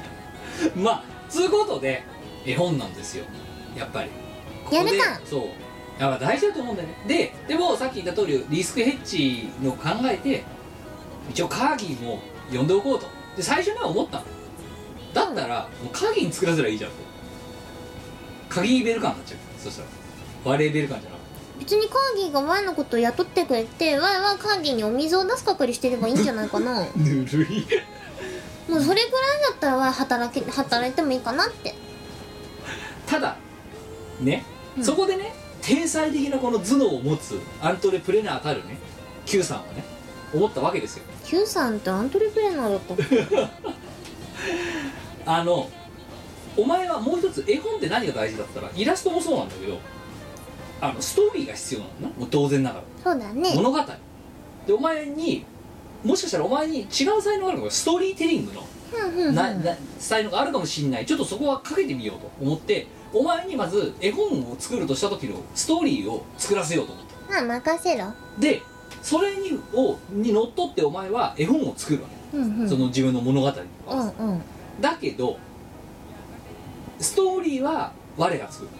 [0.82, 2.02] まあつうことで
[2.46, 3.24] 絵本なんですよ
[3.76, 4.10] やっぱり。
[4.74, 5.20] やるか。
[5.24, 5.40] そう。
[5.98, 6.94] だから大事だと思うんだよね。
[7.06, 10.44] ででもさっき言った通りリスクヘッジの考えて
[11.30, 12.20] 一応カーギーも
[12.52, 13.06] 呼んでおこうと。
[13.36, 14.24] で最初には思ったの。
[15.14, 16.96] だったらもうカーギーに作らせればいいじゃんと。
[18.48, 19.38] カギーベルカンになっちゃう。
[19.58, 19.88] そしたら。
[20.44, 21.26] バレーベルカンじゃなくて。
[21.60, 26.86] 別にカーギーがワイのことを雇ってくれてワイはカーギーにお水を出す係してればいいんじゃないかな。
[26.96, 27.66] ぬるい。
[28.70, 31.74] もうそれぐらいだったらワイ働け働いてもいいかなって。
[33.06, 33.36] ただ
[34.20, 34.44] ね、
[34.76, 34.84] うん。
[34.84, 38.78] そこでね天才的なこの頭脳を持つアントレプレナーたるね
[39.24, 39.84] Q さんはね
[40.32, 41.04] 思ったわけですよ。
[41.24, 42.94] Q さんってアントレプレナーだった。
[45.32, 45.68] あの
[46.56, 49.78] お前はもう一つ絵本って何が大事だったらイラストもそうなんだけど
[50.80, 52.84] あのストーリーが必要なのなもう当然ながら。
[53.02, 53.52] そうだね。
[53.54, 53.78] 物語。
[54.66, 55.44] でお前に
[56.04, 57.70] もしかしたらお前に違う才能があるのか。
[57.70, 58.66] ストーリーテリングの。
[59.32, 61.06] なな才能があるかもしれない。
[61.06, 68.12] ちょっとそこはかけてみようと思ってお前にまず絵本を作るとした時のストーリーを作らせようと思ったまあ任せろ。
[68.38, 68.60] で
[69.00, 72.68] それにをにのっとってお前は絵本を作るわけ、うんうん。
[72.68, 73.56] その自分の物語に。
[73.88, 74.42] うんうん。
[74.80, 75.38] だけど
[76.98, 78.70] ストーリーは我が作る。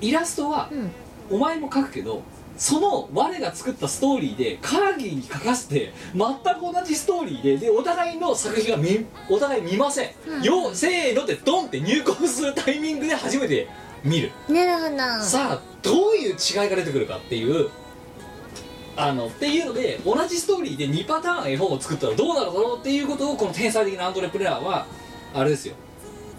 [0.00, 0.90] イラストはうん。
[1.30, 2.22] お前も描くけど
[2.56, 10.42] その我が作ったストーリーでカーギーに書かせて全く同じストーリーででお互いの作品が見お互い見ません、うん。
[10.42, 13.68] よせーのってドンって入国するタイミングで初めて
[14.04, 15.22] 見る、なるほど。
[15.22, 17.70] さあどういう違いが出てくるかっていう
[18.96, 24.86] あのっていうので同じストーリーで2パターン絵本を作ったらどうなるだろうっていうことをこの天才的なアントレプレナーは
[25.34, 25.74] あれですよ。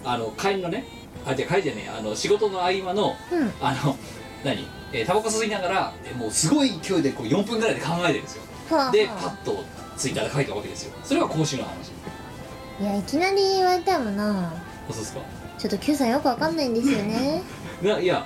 [0.04, 0.86] あの帰りのね
[1.25, 3.51] あじゃあ帰りじゃねえあの仕事の合間のうん。
[3.60, 3.97] あの
[4.43, 4.67] 何？
[4.93, 8.43] えータバコ吸いながらえーもうすごい勢いでこう4分ぐらいで考えてるんですよ。
[8.69, 9.63] はあでパはッと
[9.98, 10.93] ツイッターで書いたわけですよ。
[11.04, 11.91] それが今週の話。
[12.80, 14.54] あいやいきなり言われたもんな。
[14.89, 15.19] そうですか？
[15.58, 17.41] ちょっと Q さんよくわかんないんですよね。
[17.82, 18.26] ないや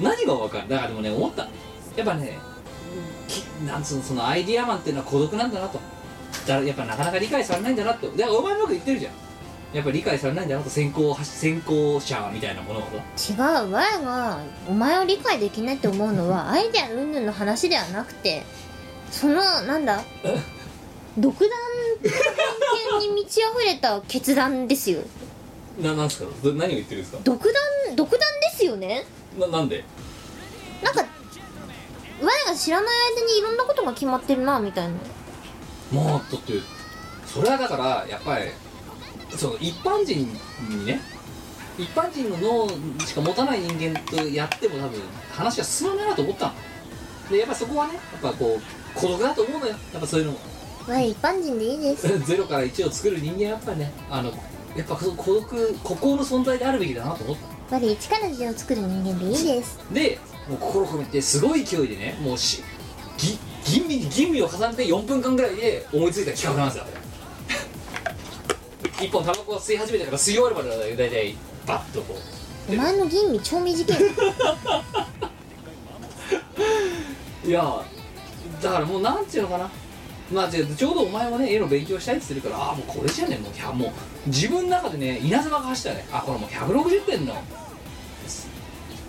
[0.00, 1.42] 何が分かるだからでもね思った。
[1.96, 2.38] やっぱね
[3.28, 5.78] きなんつうのそのアイディアマンっていうのは孤独なんだなと。
[6.46, 9.12] だからやっぱなかなか理解されないんだなってだからお前もよく言ってるじゃん
[9.72, 12.82] やっぱ理解されないんだなと先行先行者みたいなもの違
[13.34, 13.70] う。
[13.72, 18.42] 我がお前を理解できないって思うのは アイデア云々の話ではなくて
[19.10, 20.02] そのなんだ？
[21.18, 21.48] 独断
[22.02, 25.02] 偏見に満ち溢れた決断ですよ。
[25.80, 26.28] ななんですか？
[26.42, 27.18] ど何を言ってるんですか？
[27.24, 27.40] 独
[27.86, 29.04] 断独断ですよね。
[29.38, 29.84] ななんで？
[30.82, 31.04] なんか
[32.22, 34.94] 我が知らない間にいろんなことが決まってるなみたいな。
[35.92, 36.54] まあだって
[37.26, 38.46] それはだからやっぱり
[39.36, 40.28] その一般人
[40.68, 41.00] にね
[41.78, 42.68] 一般人の脳
[43.06, 45.00] しか持たない人間とやっても多分
[45.32, 46.46] 話が進まないなと思った。
[46.46, 46.52] の
[47.30, 49.72] でやっぱそこはねやっぱこう孤独だと思うのよ。
[49.92, 50.38] やっぱそういうのも
[50.86, 52.18] 我一般人でいいです。
[52.26, 54.30] ゼロから1を作る人間はやっぱりねあの
[54.76, 57.36] やっぱ孤独孤高の存在であるべきだなと思っ
[57.68, 57.76] た。
[57.76, 59.78] 我一から字を作る人間でいいです。
[59.92, 62.62] でもう心込めてすごい勢いでねもうし
[63.16, 66.99] ぎ吟味に吟味を重ねて4分間ぐらいで思いついた企画なんですよ
[69.00, 71.34] 一本タバコを吸い始めてから吸い終わるまでだ大体
[71.66, 72.18] バッとこ
[72.68, 74.10] お前の吟味超短いう
[77.48, 77.82] いや
[78.62, 79.70] だからもうなんていうのかな。
[80.30, 83.92] まあちょうどお前もね絵の勉強したいって言ってるからああもうこれじゃねもう100もう
[84.26, 86.06] 自分の中でね稲妻が走ったらね。
[86.12, 87.34] あこれもう160点の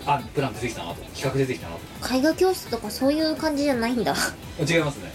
[0.06, 1.02] あプラン出てきたなと。
[1.14, 2.14] 企画出てきたなと。
[2.16, 4.16] 絵画教室とかそういう感じじゃないんだ。
[4.66, 5.12] 違いますね。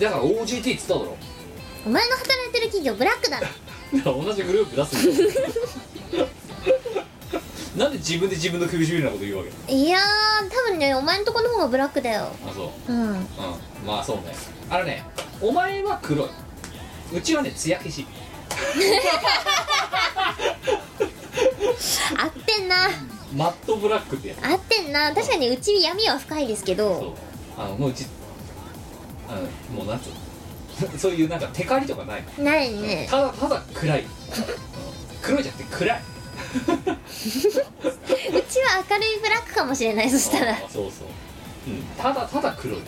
[0.00, 1.16] だから OGT っつっただろ。
[1.86, 3.46] お前の働いてる企業ブラックだろ
[3.92, 4.96] 同じグループ出す
[7.78, 10.02] なんで自分で自分の首絞めるようなこと言うわけいやー
[10.48, 12.28] 多分ねお前のとこの方がブラックだよ。
[12.48, 12.92] あそう。
[12.92, 13.08] うん。
[13.10, 13.26] うん。
[13.84, 14.32] まあそうね。
[14.70, 15.02] あのね
[15.40, 16.28] お前は黒い。
[17.12, 18.06] うちはね艶消し。
[22.16, 22.76] 合ってんな。
[23.36, 24.44] マットブラックってやつ。
[24.46, 25.12] 合ってんな。
[25.12, 26.86] 確かにうち闇は深いですけそう。
[26.86, 27.16] ど
[27.58, 28.06] あのもううち
[29.28, 29.40] あの
[29.76, 30.14] もうなんつうの？
[30.98, 33.06] そういうなんかテカリとかないないね。
[33.10, 34.06] ただただ暗い、うん
[35.22, 36.00] 黒いじゃなくて暗い。
[36.64, 40.52] うちは明るいブラックかもしれないそしたら。
[40.52, 41.08] あそうそう、
[41.68, 42.78] うん、ただただ黒い。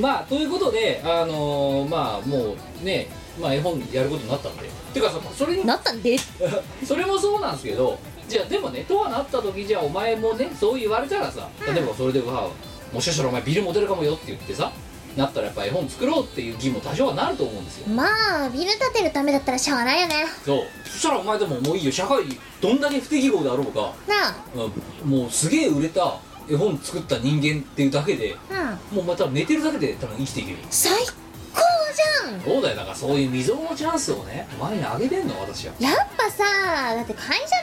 [0.00, 4.70] まあということであのーまあもうねまあ絵本やることになったんで。
[4.94, 6.16] てかさそれになったんで。
[6.86, 12.48] それもそうなんですけどじゃあでもねとはなった時じゃあお前もねそう言われたらさ例えばそれでわ
[12.92, 14.72] もしかしたらお前ビルモデルかもよって言ってさ
[15.16, 17.88] なったらやっぱ絵本作ろうっていう義も多少はなると思うんですよ。
[17.88, 18.04] ま
[18.44, 20.26] あビル建てるためだったらしょうがないよね。
[20.44, 20.62] そう。
[20.84, 21.92] そしたらお前でももういいよ。
[21.92, 24.34] 社会にどんだけ不適合であろうかなあ。
[25.04, 25.10] うん。
[25.10, 26.18] もうすげえ売れた
[26.48, 28.36] 絵本作った人間っていうだけで
[28.92, 28.96] うん。
[28.96, 30.58] もうまた寝てるだけで多分生きていける。
[30.70, 31.60] 最高
[32.26, 32.40] じゃん。
[32.40, 32.76] そうだよ。
[32.76, 35.74] だからそういう未曾有のチャンスをねお前にあげてんの私は。
[35.80, 36.44] やっぱさ
[36.94, 37.54] だって会社で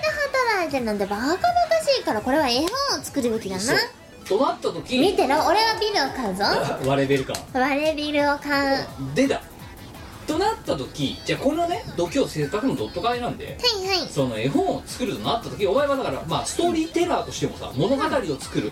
[0.54, 1.38] 働いてるなんてバカバカ
[1.86, 2.56] しいからこれは絵
[2.90, 3.64] 本を作るべきだな
[4.28, 6.44] そうとなった時見てろ俺はビルを買うぞ。
[6.86, 7.34] 割れベルか。
[7.54, 8.76] 我ビルを買う。
[8.76, 9.42] はでだ。
[10.28, 13.58] となった時じゃあこのね度胸せっかくのドット会なんで。
[13.82, 14.08] いはい。
[14.10, 18.72] その絵本を作るとなった時お前はだからまあストーリーテラーとしてもさ物語を作る。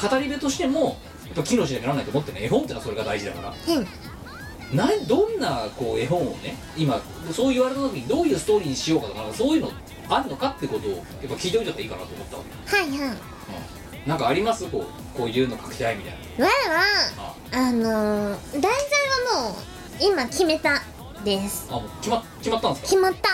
[0.00, 3.74] 語り部としてもやっぱ機能しなきゃならないと思ってね絵本ってのはそれが大事だから。
[3.74, 3.86] うん。
[4.76, 9.70] などんなこう絵本をね今そう言われた時にどういうストーリーにしようかとかそういうの
[10.08, 12.98] あるのかってことをやっぱ聞いておいた方がいいかなと思ったわけ、はいはい。
[13.10, 13.16] うん、
[14.06, 14.66] なんかあります？
[14.70, 16.44] こうこういうの書きたいみたいな。
[16.46, 17.58] 我はあ。
[17.58, 18.70] あのー、題材
[19.34, 19.54] はもう
[20.00, 20.82] 今決めた
[21.24, 21.66] です。
[21.70, 22.88] あもう決ま決まったんですか？
[22.88, 23.28] 決まった。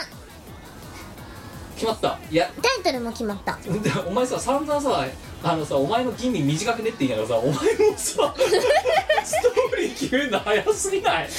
[1.75, 2.19] 決まった。
[2.31, 2.51] いや。
[2.63, 3.59] タイトルも決まった。
[3.63, 5.07] で お前さ散々さ
[5.45, 7.59] あのさお前の吟味短くねって言いながらさお前も
[7.97, 8.35] さ
[9.25, 11.25] ストーリー決めるの早すぎない？
[11.25, 11.31] まだ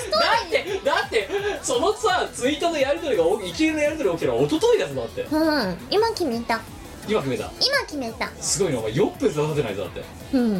[0.00, 1.28] ストだってだって
[1.62, 5.22] そのさツイートのやり取りがお一連のやり取り起きたら一昨日だぞだって。
[5.22, 5.78] うん。
[5.90, 6.60] 今決めた
[7.08, 7.50] 今決めた。
[7.60, 8.30] 今決めた。
[8.40, 10.04] すごいなお前4分出させないぞだって。
[10.32, 10.54] うん。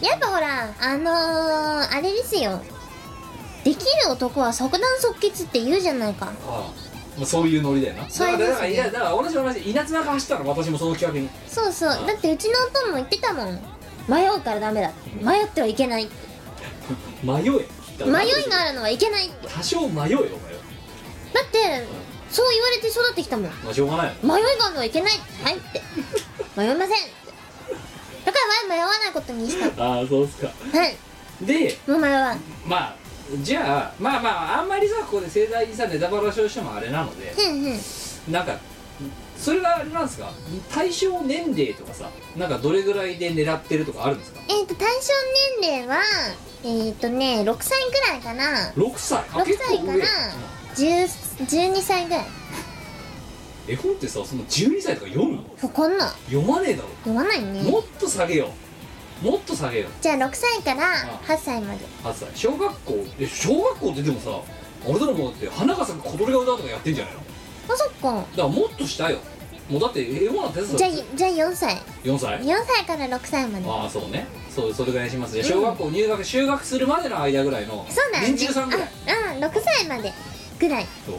[0.00, 2.62] やっぱほらあのー、あれですよ。
[3.64, 6.26] できる男は即断即決って言うじゃないか。
[6.26, 6.88] ああ。
[7.16, 8.08] まあそういうノリだよな。
[8.08, 12.06] そうだからいやだから同じ同じ稲妻が走ったら私もその企画にそうそう。
[12.06, 13.60] だってうちのおとんも言ってたもん。
[14.08, 16.08] 迷うからダメだ迷ってはいけない
[17.22, 17.78] 迷え。
[18.06, 19.48] 迷いがあるのはいけないって。
[19.48, 20.38] 多少迷えよお前は。
[21.34, 21.84] だって
[22.30, 23.50] そう言われて育ってきたもん。
[23.64, 24.12] まあしょうがないよ。
[24.22, 25.12] 迷いがあるのはいけない。
[25.42, 25.82] はいって。
[26.56, 26.88] 迷いません
[28.24, 29.66] だから前迷わないことにした。
[29.82, 30.48] ああそうっすか。
[30.76, 30.96] はい。
[31.40, 32.40] でもう迷わん。
[32.66, 32.96] まあ
[33.42, 38.32] じゃあまあまああんまりさここで盛大にさネタバラシをしてもあれなのでふんふん。
[38.32, 38.58] なんか
[39.38, 40.30] それがあれなんですか？
[40.74, 44.40] 対象年齢とかさなんかどれぐらいで狙ってるとかあるんですか？
[44.48, 45.12] えっ、と対象
[45.62, 46.02] 年齢は
[46.64, 48.72] えっ、とね6歳ぐらいかな。
[48.76, 49.18] 6歳？
[49.18, 49.92] あ6結構上歳かな。
[49.94, 49.98] 10
[50.74, 52.24] 12歳ぐらい。
[53.68, 55.44] 絵本ってさその12歳とか読むの？
[55.58, 56.08] そこんな。
[56.30, 56.88] 読まねえだろ。
[57.04, 57.62] 読まないね。
[57.62, 58.50] もっと下げよ
[59.22, 59.26] う。
[59.26, 59.90] もっと下げよう。
[60.00, 61.80] じゃあ6歳からあ8歳まで。
[62.04, 62.28] 8歳。
[62.34, 63.04] 小学校？
[63.18, 67.20] え小学校ってでもさあれだろもうだって花が咲く小鳥が歌うとかやってんじゃないの？
[67.68, 68.12] あそっか。
[68.14, 69.18] だからもっと下よ。
[69.68, 71.76] もうだって絵本なんてさじゃあじゃあ4歳。
[72.04, 73.68] 4歳？4歳から6歳まで。
[73.68, 74.26] ああそうね。
[74.48, 75.34] そうそれぐらいにします。
[75.34, 78.28] じゃあ小学校入学修学するまでの間ぐらいのそうだね。
[78.28, 78.88] 年中さんぐらい。
[79.30, 80.10] あうん6歳まで
[80.58, 80.86] ぐらい。
[81.06, 81.16] そう。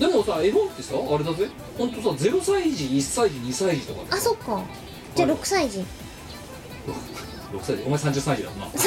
[0.00, 1.48] でもさ絵本ってさあれだぜ。
[1.78, 4.62] ほんとさ0歳児1歳児2歳児とかあそっか。
[5.14, 5.80] じゃあ6歳児。
[7.52, 7.82] 6歳児。
[7.84, 8.50] お前30歳児だ。
[8.50, 8.78] もんなまだ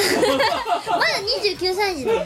[1.42, 2.12] 29歳児だ。
[2.12, 2.24] も ん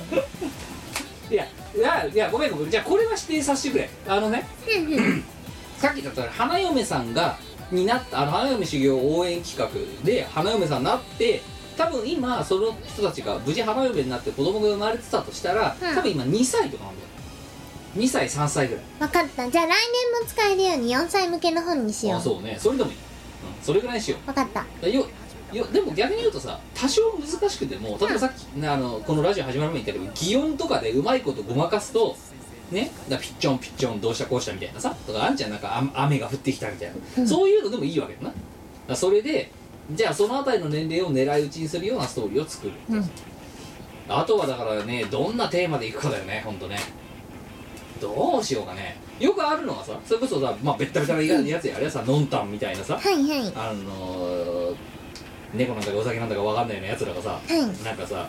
[1.33, 2.71] いやいやいやごめんごめん。
[2.71, 3.91] じゃあこれは指定させてくれ。
[4.09, 4.47] あのね。
[5.79, 7.39] さっき言った花嫁さんが
[7.71, 9.69] になったあの花嫁修行応援企画
[10.05, 11.41] で花嫁さんになって
[11.77, 15.95] 多分今その人たちが無事花嫁になって子供が生まれてたとしたら、うん。
[15.95, 17.09] 多分今2歳とかなんだよ
[17.97, 18.85] 2歳3歳ぐらい。
[19.01, 19.51] 分かった。
[19.51, 22.19] じゃあ来年も使えるように4歳向けの本にしよう。
[22.19, 22.57] あそうね。
[22.59, 24.65] それでもいい、うん、それぐらいにしよ分かった。
[24.83, 25.07] うよ
[25.53, 32.17] よでも逆に言うとさ多少難しくても例えばさっき、あのこのラジオ始まる前に言ったけど擬音とかでうまいことごまかすと
[32.71, 35.51] ねだからピッチョンピッチョンどうしたこうしたみたいなさとかあんじゃん。
[35.51, 37.27] なんかあ雨が降ってきたみたいな、うん。
[37.27, 38.29] そういうのでもいいわけだな。
[38.29, 38.41] だか
[38.89, 39.51] らそれで
[39.93, 43.11] じゃあそのあたりの年齢を狙い撃ちにするようなストーリーを作るうん。
[44.09, 46.77] あとはだからねどんなテーマでいくかだよねほんとね
[48.01, 48.97] どうしようかね。
[49.19, 53.53] よくあるのはさそれこそさまあベッタベタなやつやあれはさノンタンみたいなさはいはい。
[53.55, 54.75] あのー、
[55.55, 57.85] 猫なんだかお酒なんだかわかんないようなやつらがさ、はい。
[57.85, 58.27] なんかさ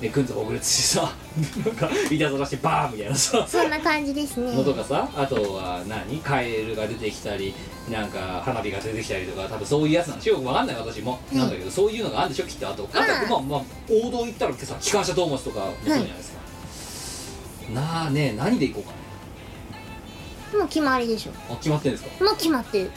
[0.00, 1.10] ねくんずほぐれつしてさ
[1.66, 4.52] なんかいたずらしてバーンみたいなさそんな感じですね。
[4.54, 6.18] のとかさあとは何？
[6.20, 7.52] カエルが出てきたり
[7.90, 10.34] なんか花火が出てきたりとか多分そういうやつなんでしょ？
[10.34, 12.46] よくわかんない私も、うんなんだけどそういうのがあるんでしょ？
[12.46, 12.96] きっとあとあ。
[12.96, 16.37] とうんまあまあ王道行ったらさ機関車トーマスとかもそうじゃないですか、
[17.72, 18.96] なあね何でいこうかね。
[20.58, 21.32] もう決まりでしょ。
[21.52, 22.24] あ決まってんですか。
[22.24, 22.90] もう決まってる。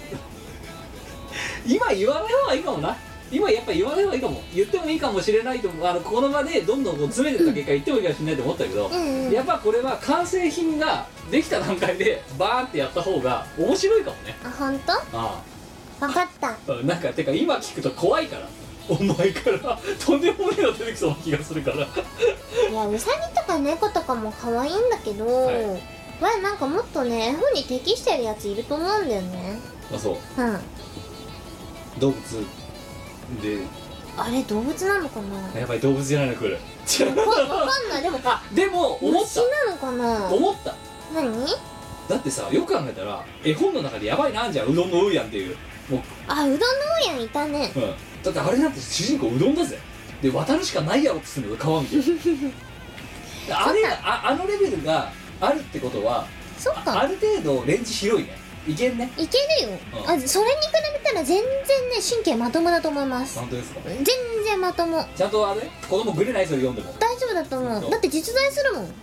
[1.67, 2.97] 今言わない方がいいかもな。
[3.31, 4.41] 今やっぱ言わない方がいいかも。
[4.53, 5.87] 言ってもいいかもしれないと思う。
[5.87, 9.31] あのこの場でどんどんこう詰めてった結果言ってもいいかもしれないと思ったけど、うんうん。
[9.31, 14.35] やっぱこれは完成品ができた段階でバーンってやった方が面白いかもね。
[14.43, 14.93] あ本当？
[15.17, 15.41] あ
[15.99, 16.49] 分かった。
[16.49, 18.47] あ なんかてか今聞くと怖いから
[18.91, 21.77] お前からとんでもねえの出てきそうな気がするから。
[21.77, 25.55] いやウサギとか猫とかも可愛いんだけど、はい。
[26.21, 29.59] まあなんかもっとね絵本に適してるやついると思うんだよね。
[29.93, 30.41] あそう。
[30.41, 30.59] うん。
[31.99, 32.21] 動物
[33.41, 33.59] で。
[34.17, 35.59] あれ動物なのかな？
[35.59, 36.57] やっぱり動物じゃないの来る
[37.17, 38.03] わかわかんない。
[38.03, 40.29] でもあ でも思っ虫なのかな？
[40.29, 40.75] た思った。
[41.15, 41.45] 何？
[42.09, 45.55] だってさよく考えたら絵本の中でやばいなあんじゃんうどんのうーやんっていう。
[45.89, 46.01] もう。
[46.27, 46.59] あうどんのう
[47.07, 47.71] やんいたね。
[47.73, 49.77] うん、だってあれなんて主人公うどんだぜ。
[50.21, 51.95] で渡るしかないやろってするのよ川見て
[53.51, 56.25] あれがああのレベルがあるってことはあ
[56.59, 57.01] そっか。
[57.01, 58.37] ある程度レンジ広いね。
[58.67, 59.11] いけんね。
[59.17, 60.09] いけるよ、うん。
[60.11, 60.67] あそれに比
[61.03, 61.45] べたら全然ね
[62.07, 63.39] 神経まともだと思います。
[63.39, 63.79] 本当ですか？
[63.85, 64.05] 全
[64.45, 65.03] 然まとも。
[65.15, 65.61] ちゃんとあれ？
[65.89, 66.93] 子供グレないそれ読んでも？
[66.99, 67.89] 大丈夫だと思そう。
[67.89, 68.93] うだって実在するもん。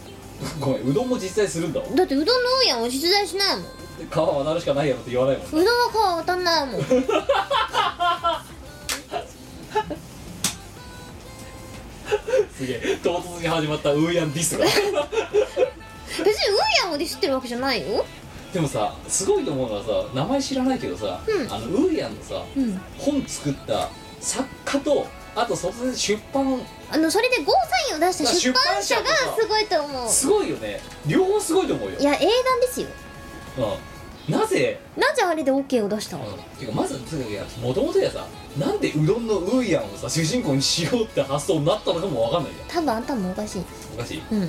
[0.58, 1.80] ごめんうどんも実際するんだ。
[1.80, 2.82] わだってうどんのうやん。
[2.82, 3.64] は実在しないもん。
[3.66, 3.68] う
[4.10, 6.80] 川渡るしかないやろって言わないもんどんは川渡んないもん
[12.56, 12.98] すげえ。
[13.02, 14.64] 唐突に始まったウーヤンディスが。
[14.64, 14.68] う
[16.84, 18.04] やんをディスってるわけじゃないよ。
[18.52, 21.52] でもさすごいと思うのはさ名前知らないけどさ、うん。
[21.52, 22.80] あのウーヤンのさうん。
[22.98, 23.88] 本作った
[24.20, 26.60] 作家とあとそれで出版。
[26.90, 27.52] あのそれでゴーサ
[27.94, 29.02] インを出した出版社が
[29.38, 30.08] すごいと思う。
[30.08, 30.80] すごいよね。
[31.06, 31.98] 両方すごいと思うよ。
[31.98, 32.28] いや英断
[32.60, 32.88] ですよ。
[34.28, 36.26] うん、なぜ、なぜあれで OK を出したの？
[36.26, 38.26] うん、てかまずとにかくもともとやさ
[38.58, 43.58] なんでうどんのウーヤンをさ主人公にしようって発想になったのかもわかんないじ多分頭おかしい。
[43.58, 44.22] ゃんおかしい。
[44.30, 44.48] うん。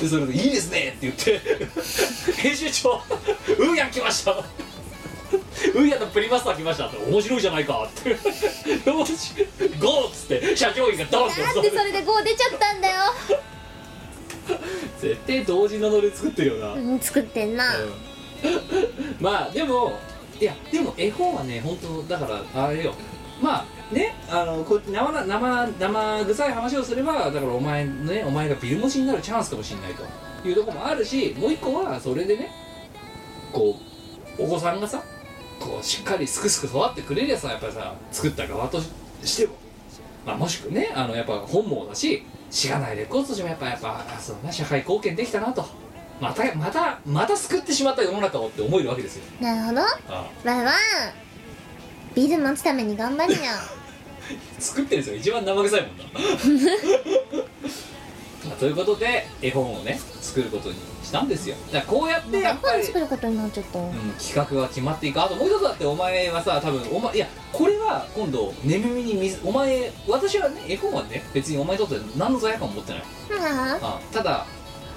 [0.00, 1.40] でそれで「いいですね」って言って
[2.36, 3.02] 「編集長
[3.58, 4.32] ウーヤン来ました」
[5.74, 8.10] ウーヤンのプリマスター来ましたって面白いじゃないかって
[8.88, 9.34] 「よし
[9.80, 11.70] ゴー!」っつって社長員がドンってだって。
[11.70, 12.94] それで5出ちゃったんだよ、
[15.00, 17.92] 絶対同時のノリ作ってるよな、うん、作ってんな、うん。
[19.20, 19.98] まあでも
[20.40, 22.94] いやでも絵本はね本当だからあれよ。
[23.40, 32.50] まあねあのこう生な生生臭い話をすればだからお前ねお前がビルモチになるチャンスかもしれないというところもあるしもう一個はそれでね
[33.52, 33.78] こ
[34.38, 35.02] うお子さんがさ
[35.60, 38.80] こうしっかりすくすく育ってくれるやつはやっぱりさ作った側と
[39.24, 39.54] しても。
[40.26, 45.64] まあもしくねあのやっぱ本望だししがないレコードとしてもやっぱやっぱそうな社会貢献できたなと。
[46.20, 49.24] またまたまた救ってしまった世の中をって思えるわけですよ。
[49.40, 49.80] なるほど。
[49.80, 49.88] わ
[50.44, 50.62] あ。
[50.62, 50.72] いわ
[52.14, 53.38] ビール待つために頑張るよ。
[54.58, 56.04] 作ってる人が一番生臭いもんな。
[58.48, 61.56] まあということで絵本をね作ることにしたんですよ。
[61.72, 63.78] だからこうやってやっぱり、作ることになっちゃった。
[63.78, 73.00] うん、企画が決まっていくあともう一つだってお前はさ多分お前いやこれは今度寝耳に水お前私はね絵本はね別にお前にとって何の罪悪感も持ってない。
[73.00, 74.46] はあただ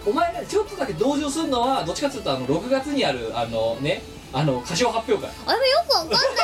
[0.06, 4.02] お前ねちょっとだけ同情するのはどっちかっていうとあの6月にあるあのね
[4.34, 5.32] あの歌唱発表会。
[5.46, 6.44] ああれもよくわかんないんだ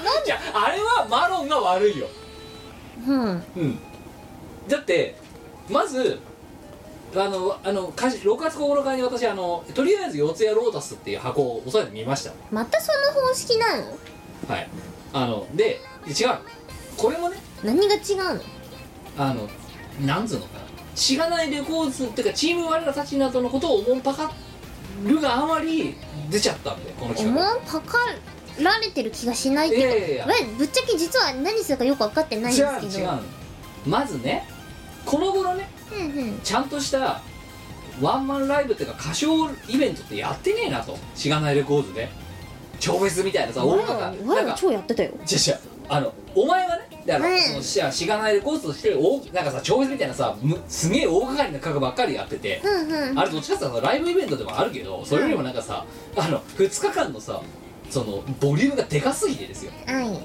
[0.00, 2.06] けどじゃああれはマロンが悪いよ。
[3.06, 3.42] うん。
[3.56, 3.78] うん。
[4.66, 5.16] だって
[5.70, 6.18] まず
[7.14, 12.32] あのあの歌詞6月9日に私あのとりあえず四谷ロータスっていう箱を押さえてみました。
[12.50, 13.96] またその方式なの？
[14.48, 14.68] はい。
[15.12, 16.38] あので違う。
[16.96, 18.40] これもね何が違うの？
[19.16, 19.48] あの
[20.04, 20.64] なんつうのかな
[20.98, 24.32] しがないレコーズっていうかチーム我らたちなどのことをおもんぱか
[25.04, 25.94] るがあまり
[26.28, 27.98] 出ちゃったんでこのおもんぱか
[28.60, 30.26] られてる気がしないけど、いやいやいや。
[30.26, 33.10] わぶっちゃけ実は何するかよく分かってないん違ですけど。
[33.10, 33.20] う違う
[33.86, 34.48] まずね
[35.06, 36.40] この頃ねうんうん。
[36.40, 37.20] ちゃんとした
[38.00, 40.98] ワンマンライブっていうか歌唱イベントってやってねえなと。
[41.14, 42.08] しがないレコーズで。
[42.80, 45.10] 超フェスみたいなさ大型なんか超やってたよ。
[45.10, 45.58] 違う違う。
[45.88, 46.12] あの
[46.42, 47.40] お前はねだから、うん。
[47.40, 53.18] そのししがないレコーズとして大なんかさ超フェスみたいなさむすげえ大掛かりな価格ばっかりやっててうんうん。
[53.18, 55.84] あれどっちかっていうとライブイベントでもあるけどそれよりもなんかさ
[56.16, 57.40] あの2日間のさ
[57.90, 59.72] そのボリュームがでかすぎてですよ。
[59.86, 60.18] はい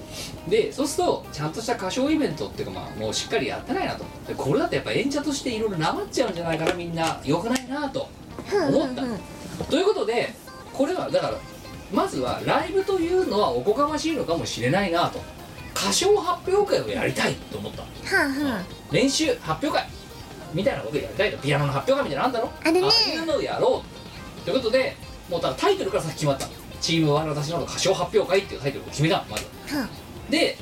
[0.49, 4.03] でそうするとちゃんとした歌唱イベントっていうかまあもうしっかりやってないなと。
[4.27, 7.21] でこれだとやっぱ演者としていろいろなまっちゃうんじゃないかなみんな。
[7.23, 8.09] よくないなと。
[8.53, 9.03] うん思った。
[9.03, 9.19] うんうん。
[9.69, 10.33] ということで
[10.73, 11.37] これはだから
[11.93, 15.21] まずはライブというのはおこがましいのかもしれないなと
[15.75, 17.81] 歌唱発表会をやりたいと思った。
[17.81, 19.87] はあは練習発表会。
[20.53, 21.37] みたいなことをやりたいと。
[21.39, 22.49] ピアノの発表会みたいなのあんだろ。
[22.61, 22.81] あるね。
[22.83, 23.83] ああいうのをやろ
[24.41, 24.95] うということで
[25.29, 26.47] もうだからタイトルから先決まった。
[26.79, 29.87] チーム我私の歌唱発表会っていうタイトルを決めたのまずあは
[30.29, 30.57] で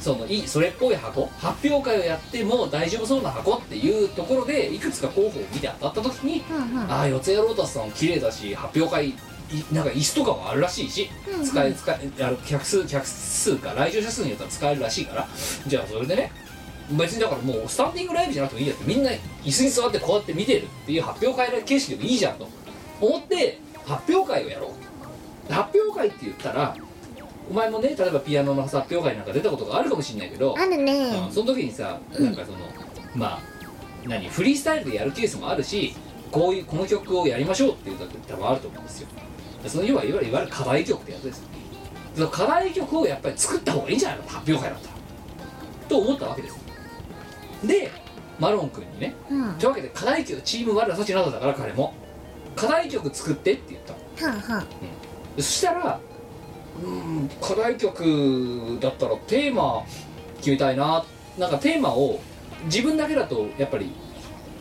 [0.00, 1.26] そのいいそれっぽい箱。
[1.38, 6.98] 発表会をやっても大丈夫そうな箱っていうところでいくつか候補を見て当たった時にあはあはあ。
[6.98, 9.14] ああ四谷ロータスさん綺麗だし発表会い
[9.72, 11.46] なんか椅子とかもあるらしいしうんうん。
[11.46, 15.28] 使え使えあの客数客数か来場者数によっては使えるらしいから。
[15.66, 16.32] じゃあそれでね
[16.90, 19.10] 別にだからもうスタンディングライブじゃなくてもいいやってみんな
[19.42, 22.48] 椅子に座ってこうやって見てるっていう発表会形式でもいいじゃんと
[23.00, 25.52] 思って発表会をやろう。
[25.52, 26.76] 発表会って言ったら
[27.50, 30.92] お前もね例えばピアノの発表会なんか出たことがあるかもしれないけどあるね。
[31.26, 32.58] うんその時にさなんかその、
[33.14, 33.40] まあ
[34.06, 35.94] 何フリースタイルでやるケースもあるし
[36.30, 39.08] こういうこの曲をやりましょうっていう時多分あると思うんですよ
[39.68, 41.38] その要はいわゆるいわゆる課題曲ってやつです。
[41.40, 41.48] よ
[42.14, 44.24] その課題曲をやっぱり作った方がいいんじゃないの？
[44.24, 44.94] 発表会だったら。
[45.88, 46.56] と思ったわけです。
[47.66, 47.90] で
[48.38, 49.14] マロン君にね。
[49.30, 49.54] うん。
[49.54, 51.94] というわけで課題曲チーム我らたちなどだから彼も。
[52.56, 53.94] 課題曲作ってって言った
[54.26, 54.32] の。
[54.32, 54.64] はあは
[55.36, 55.98] でそしたら
[56.82, 59.84] うーん課題曲だったらテーマ
[60.36, 61.04] 決めたいな。
[61.36, 62.20] なんかテーマを
[62.66, 63.90] 自分だけだとやっぱり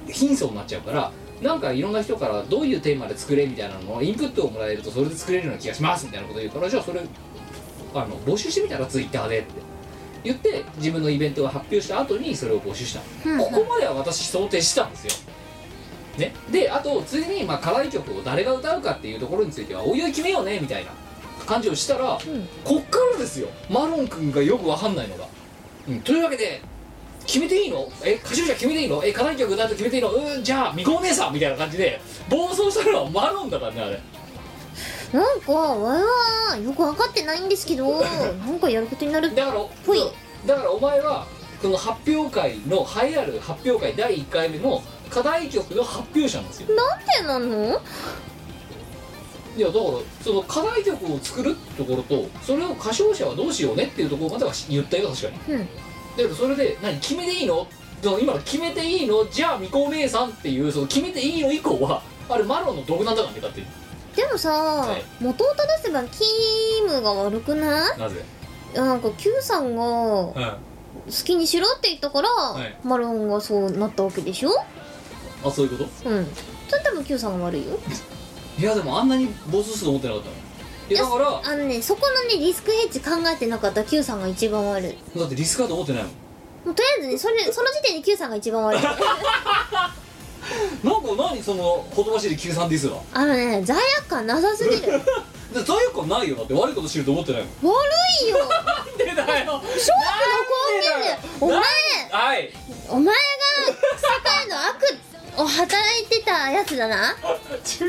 [0.08, 1.12] 貧相になっちゃうから
[1.44, 7.02] なんかいろんな人からどういうテーマで作れみたいなのをインプットをもらえるとそれで作れるような気がしますみたいなこと言うからじゃあそれ
[7.94, 9.52] あの募集してみたらツイッターでって
[10.24, 13.36] 言って自分のイベントを発表した後にそれを募集したの。
[13.36, 13.52] うんうん。
[13.52, 15.14] ここまでは私想定してたんですよ。
[16.18, 20.92] ね、であとついにまあ課題曲を誰が歌うかっていうところについてはおいおい決めようねみたいな
[21.46, 22.20] 感じをしたら、ん。
[22.64, 23.50] こっからですよ。
[23.70, 25.28] マロン君がよくわかんないのが、
[25.90, 26.62] うん、というわけで
[27.26, 27.88] 決めていいの？
[28.04, 29.04] え歌唱者決めていいの？
[29.04, 30.10] え課題曲歌うと決めていいの？
[30.12, 32.00] うんじゃあみこお姉さんみたいな感じで
[32.30, 34.00] 暴走したのはマロンだからねあれ。
[35.14, 40.00] なんかわいはよく分かってないんですけど なんかやることになるだからほい。
[40.46, 41.28] だからお前は
[41.62, 46.76] この発表会の栄えある発表会第1回目の課題曲の発表者なんですよ。
[46.76, 46.96] な
[47.38, 47.82] んでなの？
[49.56, 49.84] いやだから
[50.24, 55.54] その課題曲を作るってところとそれを歌唱者はどうしようねっていうところまでは言ったよ確かに。
[55.56, 55.70] うん
[56.18, 57.68] だけどそれで何決めていいの？
[58.20, 59.26] 今の決めていいの？
[59.30, 63.68] じゃあみこお姉さんっていうその決めていいの以降はあれマロンの独断だからね勝手に。
[64.16, 65.24] でもさ、い。
[65.24, 66.22] 元を正せばキ
[66.86, 68.00] ムが悪くない？
[68.00, 68.24] なぜ？
[68.74, 72.30] いやなんか Q さんが好うんきにしろって言ったから、
[72.66, 72.76] い。
[72.84, 74.52] マロンがそうなったわけでしょ？
[75.44, 76.10] あそういうこと？
[76.10, 76.28] うん。
[76.68, 77.80] それ多分 Q さんが悪いよ。
[78.60, 80.36] いやでもあんなに暴走すると思ってなかったの
[80.90, 84.98] いやだからあのねそこのねリスクヘッジ考えてなかった Q さんが一番悪い。
[85.18, 86.14] だってリスクだと思ってないもん。
[86.66, 88.82] もうとりあえずねそれその時点で Q さんが一番悪い。
[88.84, 89.00] なんか
[91.18, 94.82] 何そのほとばしいで93ディスはあのね罪悪感なさすぎる。
[95.54, 96.36] で罪悪感ないよ。
[96.36, 97.76] だって悪いことしてると思ってないもん。
[97.76, 97.90] 悪
[98.26, 98.38] いよ。
[98.46, 99.12] なんでだ
[99.46, 99.62] よ。
[99.64, 99.68] 勝負
[100.30, 100.34] の
[100.72, 101.58] 根源でお前
[102.12, 102.52] はい。
[102.90, 103.22] お前が世
[104.24, 104.98] 界の悪
[105.38, 107.16] を働いてたやつだな。
[107.80, 107.84] 違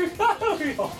[0.71, 0.91] うよ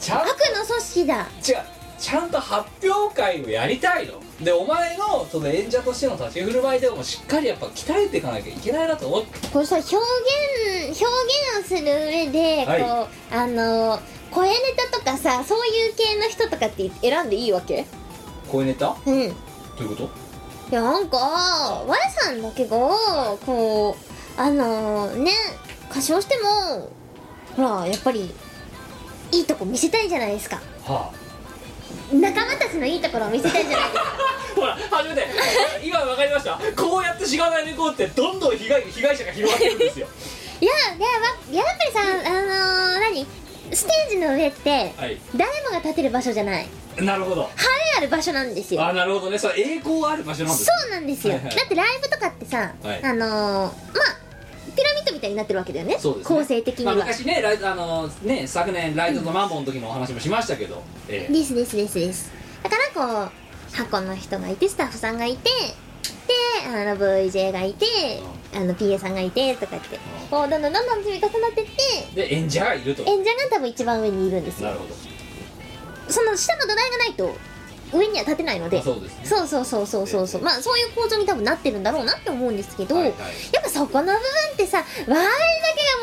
[0.00, 1.20] ちゃん悪の組織だ。
[1.46, 1.56] 違う
[1.98, 4.14] ちゃんと発表会をやりたいの。
[4.42, 9.48] でお前のその演者としての立ち振る舞いでもしっかりやっぱ鍛えていかなきゃいけないなと思って。
[9.48, 9.98] これさ表現
[10.88, 11.04] 表現
[11.60, 12.82] をする上で、はい。
[12.82, 14.54] こうあの声ネ
[14.90, 17.84] タとかさそういう系の人とかって選んでいいわけ？
[18.48, 18.86] 声ネタ？
[18.86, 19.14] どうん。
[19.18, 19.34] ういう
[19.90, 20.04] こと？
[20.70, 22.78] いやなんか Y さんだけが
[23.44, 23.96] こ
[24.38, 25.32] うあのね
[25.90, 26.90] 歌唱しても
[27.56, 28.30] ほらやっぱり
[29.32, 30.60] いいとこ見せたいじゃないですか。
[30.84, 31.10] は
[32.12, 34.02] 仲間たちのいいところを見せたいじゃないですか。
[34.02, 35.26] あほら初めて。
[35.84, 36.58] 今わかりました？
[36.76, 40.08] こうやってしがないうってどんどん被害被害者が広がってるんですよ。
[40.60, 41.06] いやいや
[41.54, 43.26] ややっぱりさあのー、何？
[43.72, 45.20] ステージの上ってはい。
[45.36, 46.66] 誰もが立てる場所じゃない。
[46.98, 47.48] なるほど。
[47.96, 48.84] ある場所なんですよ。
[48.84, 49.38] あなるほどね。
[49.38, 51.56] それ栄光ある場所なんですそうなんですよ、はいはい。
[51.56, 53.04] だってライブとかってさ、はい。
[53.04, 53.70] あのー、まあ
[54.76, 55.96] ピラミッドみたいになってるわけだよね。
[55.98, 56.36] そうですね。
[56.38, 61.32] 構成的には、まあ、昔ねライあのね昨年ライトとマンボウの時のお話もしましたけど、ええ。
[61.32, 62.32] ですですですです。
[62.62, 63.32] だからこ
[63.72, 67.86] う箱の人がいてスタッフさんがいてであの VJ がいて、
[68.54, 69.98] あの PA さんがいてとかって。
[70.30, 71.66] こうどんどんどんどん積み重なってっ
[72.14, 73.02] てで演者がいると。
[73.02, 74.68] 演者が多分一番上にいるんですよ。
[74.68, 74.94] なるほど。
[76.08, 77.36] その下の土台がないと
[77.92, 78.78] 上には立てないので。
[78.78, 79.08] あそうね。
[79.24, 80.42] そうそうそうそうそうそう。
[80.42, 83.14] まあそういう構造に多分なってるんだろうなって思うんですけど、はいはい。
[83.52, 84.18] やっぱそこの部分
[84.54, 85.24] ってさワイだけが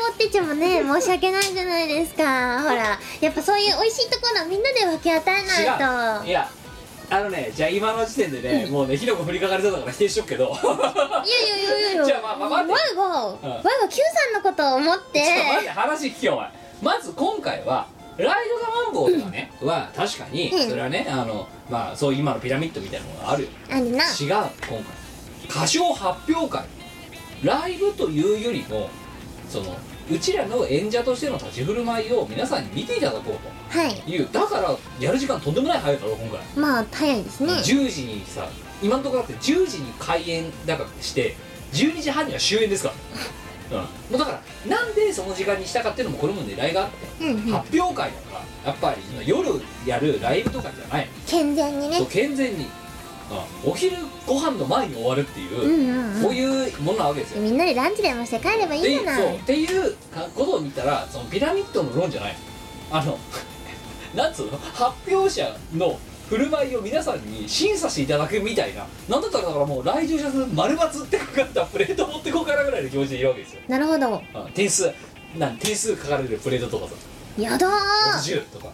[0.08, 2.62] 持ってっちゃもね 申し訳ないじゃないですか。
[2.62, 6.26] ほらやっぱそういう美味しいところはみんなで分け与えないと。
[6.26, 6.48] いや
[7.10, 10.44] あのねじゃあ今の時点でね、もうねひどく降りかかりそうだから否定しとくけど。
[10.44, 12.04] いやいやいやいやいや。
[12.04, 12.72] じゃあまあまあ待って。
[12.72, 13.50] ワイが、うん。
[13.50, 15.20] ワイが Q さんのことを思って。
[15.20, 16.50] ちょっと待って話聞けよお前。
[16.82, 17.86] まず今回は
[18.18, 20.68] ライド・ザ・マンボウとかね、は確かにうん。
[20.68, 23.48] それはねあのまあそう今のピラミッドみたいなものがあるよ。
[23.70, 24.04] あるな。
[24.04, 24.84] 違う今回。
[25.48, 26.64] 歌唱発表会。
[27.42, 28.90] ライブというよりも
[29.48, 29.76] その
[30.10, 33.94] うちらの演者としての立ち振る舞いを皆さんに見ていただこうはい。
[33.94, 34.28] という。
[34.32, 36.40] だからやる時間とんでもない早いだろ今回。
[36.56, 37.52] まあ早いですね。
[37.52, 38.48] 10時にさ
[38.82, 41.36] 今のところだって10時に開演だからして
[41.72, 42.94] 12時半には終演ですから、
[43.70, 44.32] うん、もうだか
[44.66, 47.38] らなんでその時間にしたかっていうのもこれも狙いがあって、うんうん。
[47.52, 49.48] 発表会だからやっぱり夜
[49.86, 51.08] やるライブとかじゃない。
[51.26, 51.98] 健全にね。
[51.98, 52.64] そう健全に、
[53.64, 53.96] うん、お昼
[54.26, 56.22] ご飯の前に終わるっていう、うんうんうん。
[56.22, 57.42] こういうものなわけですよ。
[57.42, 59.18] みんなでランチでもして帰ればいいでじゃな。
[59.18, 62.36] いそうっていうかことを見たらそのピラミッドの論じゃない。
[62.90, 63.18] あの
[64.14, 64.58] なんつうの？
[64.58, 65.98] 発表者の
[66.28, 68.86] 振る舞いを皆さんに審査していただくみたいな。
[69.08, 73.62] なんだったらだからもう来場者数丸×って書かれたプレート持ってこうからぐらいの気持ちでいるわけですよ。
[73.68, 74.22] なるほど。
[74.34, 74.92] あ点数
[75.38, 76.94] なん点数書かれるプレートとかさ。
[77.38, 77.70] やだー。
[78.18, 78.72] 60とか、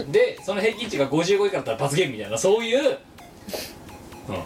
[0.00, 0.12] うん。
[0.12, 2.98] でその平均値が55以下だったら罰ゲームみたいなそういう、
[4.28, 4.36] うん、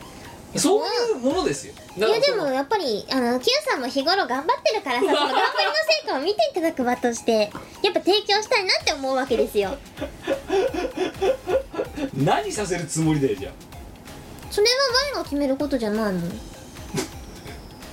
[0.57, 1.75] そういうものですよ。
[1.97, 7.51] いやでだからそのもやっぱりあの Q さんも日頃頑張ってるからさ その頑張りの成果を見ていただく場として
[7.83, 9.77] やっぱ提供したいなって思うわけですよ。
[12.15, 13.51] 何させるつもりだよじゃ
[14.51, 14.73] それは
[15.13, 16.21] Y が決めることじゃないの？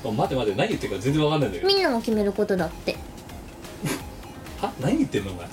[0.05, 1.67] あ 待って待って何言ってるか全然わかんないんだけど。
[1.67, 2.95] みんなも決めることだって。
[4.61, 4.71] は？
[4.79, 5.45] 何言ってんのお前？
[5.47, 5.51] だ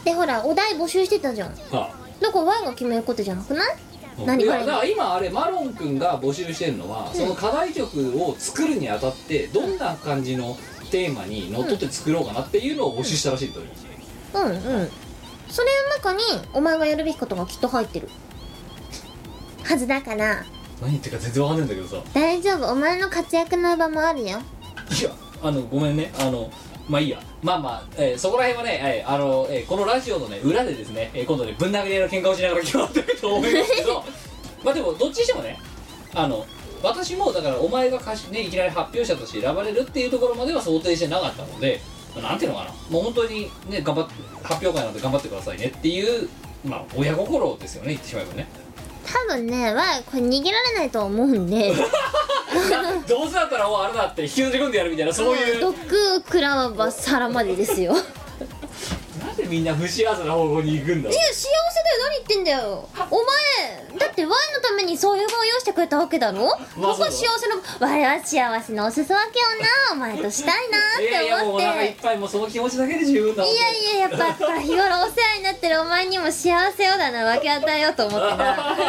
[0.00, 1.50] ってほらお題募集してたじゃん。
[1.70, 3.76] はだから Y が決めることじゃなくない？
[4.18, 10.56] あ何これいやだから今あれマロン君が募集してるのは、その課題曲を作るにあたってどんな感じの
[10.90, 13.86] テーマにのっとって作ろうかなっていうのを募集したらしいと思います、
[14.34, 14.90] うんうん。
[15.48, 18.08] それの中にお前がやるべきことがきっと入ってる。
[19.62, 20.44] はずだから。
[20.80, 22.02] 何言ってるか全然わかんないんだけどさ。
[22.12, 22.70] 大丈夫。
[22.70, 24.26] お前の活躍の場もあるよ。
[24.28, 24.30] い
[25.02, 25.10] や
[25.42, 26.12] あのごめんね。
[26.18, 26.50] あの
[26.88, 27.20] まあいいや。
[27.42, 34.04] まあまあ、えーそこら辺はね、えーあのえーこのラジオのね裏でですね、えー今度ねぶん殴り合いの喧嘩をしながら決まってると思いますけど。
[34.64, 35.58] まあでもどっちにしてもね
[36.14, 36.44] あの
[36.82, 41.80] 私もだからお前が歌手ねいきなり発表者として選ばれるっていうところまでは想定してなかったので
[42.20, 42.70] なんていうのかな。
[42.90, 46.28] もう本当にね頑張って発表会なんで頑張ってくださいねっていう
[46.64, 48.48] まあ親心ですよね言ってしまえばね
[49.06, 51.74] 多分ねはこれ逃げられないと思うんで。
[53.06, 55.60] どうせだったらもうあれだって引きずり込んでやるみたいなそういう。
[55.60, 57.94] ドッグクラバ皿までですよ
[59.36, 61.18] なんでみんな不幸せな方向に行くんだろう？
[61.18, 61.56] 幸せだよ。
[62.04, 62.88] 何言ってんだよ。
[63.10, 63.24] お前
[63.98, 69.42] だってワイのためにそういう場を用意してくれたわけだろ、まあここは幸せのワイは幸せのお裾分けを
[69.92, 78.76] なお前としたいなっていやいやもうお思って腹いっぱいもうその気持ちだけで十分だいやいややっぱ日頃お世話になってるお前にも幸せをだな分け与えようと思ってな。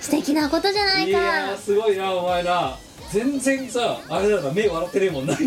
[0.00, 2.76] 素敵なことじゃないいかやーすごいなお前な。
[3.10, 5.34] 全然さあれだな目笑ってねえもんな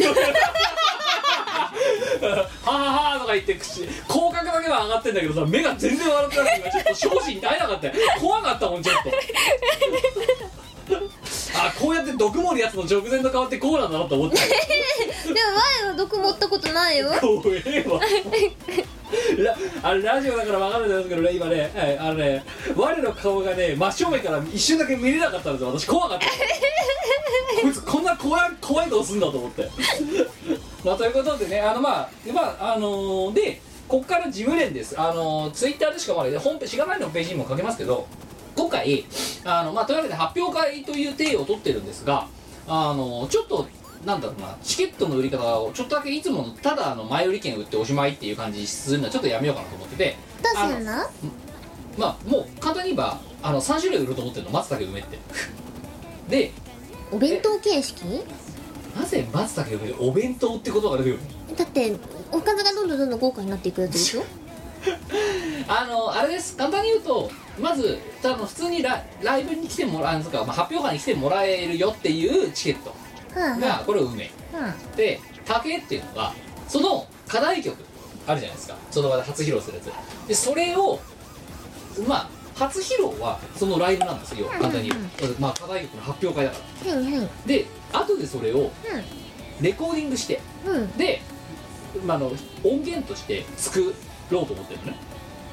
[1.73, 2.71] はあ
[3.15, 7.93] はとか言って口口角だけは上がってんだけどさ目が全然笑ってなくてちょっと精進耐えなかったよ。
[8.19, 9.11] 怖かったもんちょっと。
[11.55, 15.35] ああこうやって毒盛るやつの直前の顔ってこうなんだなと思って でも
[15.81, 17.11] 前は毒持ったことないよ。
[17.21, 17.99] 怖えわ。
[19.37, 22.43] ラあれラジオだから分かるんですけどね今ね、はい、あのね
[22.75, 25.67] 我の顔がね真正面から一瞬だけ見れなかったんですよ。
[25.69, 26.25] 私怖かった。
[27.61, 29.69] こいつこんな怖い怖い顔すんだと思って。
[30.83, 34.99] まあということでねあのまあまああのーでこっから事務連です。
[34.99, 38.07] あのーツイッターでしかまだ本編しがないのページにも書けますけど
[38.55, 39.05] 今回
[39.43, 42.27] あのまあというわけで発表会という体を取ってるんですが
[42.67, 43.67] あのちょっと
[44.05, 50.91] なんだろうなチケットの売り方をちょっとだけいつものただあの前売り券売っておしまいっていう感じにするのはちょっとやめようかなと思っててどうするの？
[51.97, 55.19] まあもう簡単に言えばあの3種類売ると思ってるの松茸梅って。
[56.29, 56.51] で
[57.11, 58.03] お弁当形式？
[58.99, 61.55] なぜ松茸梅でお弁当ってことが出るの？
[61.55, 61.95] だって
[62.31, 64.23] おかずがどんどんどんどん豪華になっていくやつでしょ？
[65.67, 66.57] あのあれです。
[66.57, 67.29] 簡単に言うと
[67.59, 72.95] まずあの普通にラライブに来てもらうとか、まあ、発表会に来てもらえるよっていうチケット
[73.39, 76.33] はがこれ梅あはで竹っていうのが
[76.67, 77.77] その課題曲
[78.25, 78.77] あるじゃないですか。
[78.89, 80.27] その場で初披露するやつ。
[80.27, 80.99] でそれを
[82.07, 84.47] まあ初披露はそのライブなんですよ。
[84.47, 84.91] 簡単に
[85.39, 86.93] まあ課題曲の発表会だから。
[86.93, 88.71] あはいはいで後でそれを
[89.61, 90.39] レコーディングして。
[90.65, 90.97] うんうん。
[90.97, 91.21] で、
[92.05, 92.27] まあ、あの
[92.63, 93.93] 音源として作
[94.31, 94.97] ろうと思ってるのね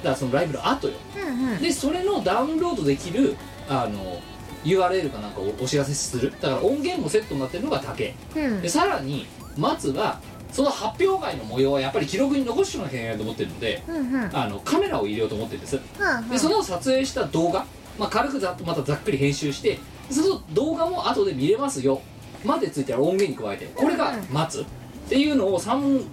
[0.03, 0.94] だからそのライブの後よ。
[1.16, 1.62] うんうん。
[1.62, 3.36] でそれのダウンロードできる
[3.68, 4.20] あの
[4.64, 6.32] URL かなんかをお知らせする。
[6.40, 8.14] だから音源もセットになってるのが竹。
[8.36, 8.62] うん。
[8.62, 9.26] でさらに
[9.57, 10.20] 松は
[10.53, 14.20] その発表会の模様はやっぱり記録に残しておかなきゃいけないと思ってるのでうんうん。
[14.20, 15.80] はあのカメラを入れようと思ってるんです。
[16.01, 17.64] あはでその撮影した動画、
[17.98, 19.78] まあ、軽くざっとまたざっくり編集して
[20.11, 22.01] その動画も後で見れますよ。
[22.44, 24.64] までついてる音源に加えてこれが松っ
[25.09, 26.05] ていうのを3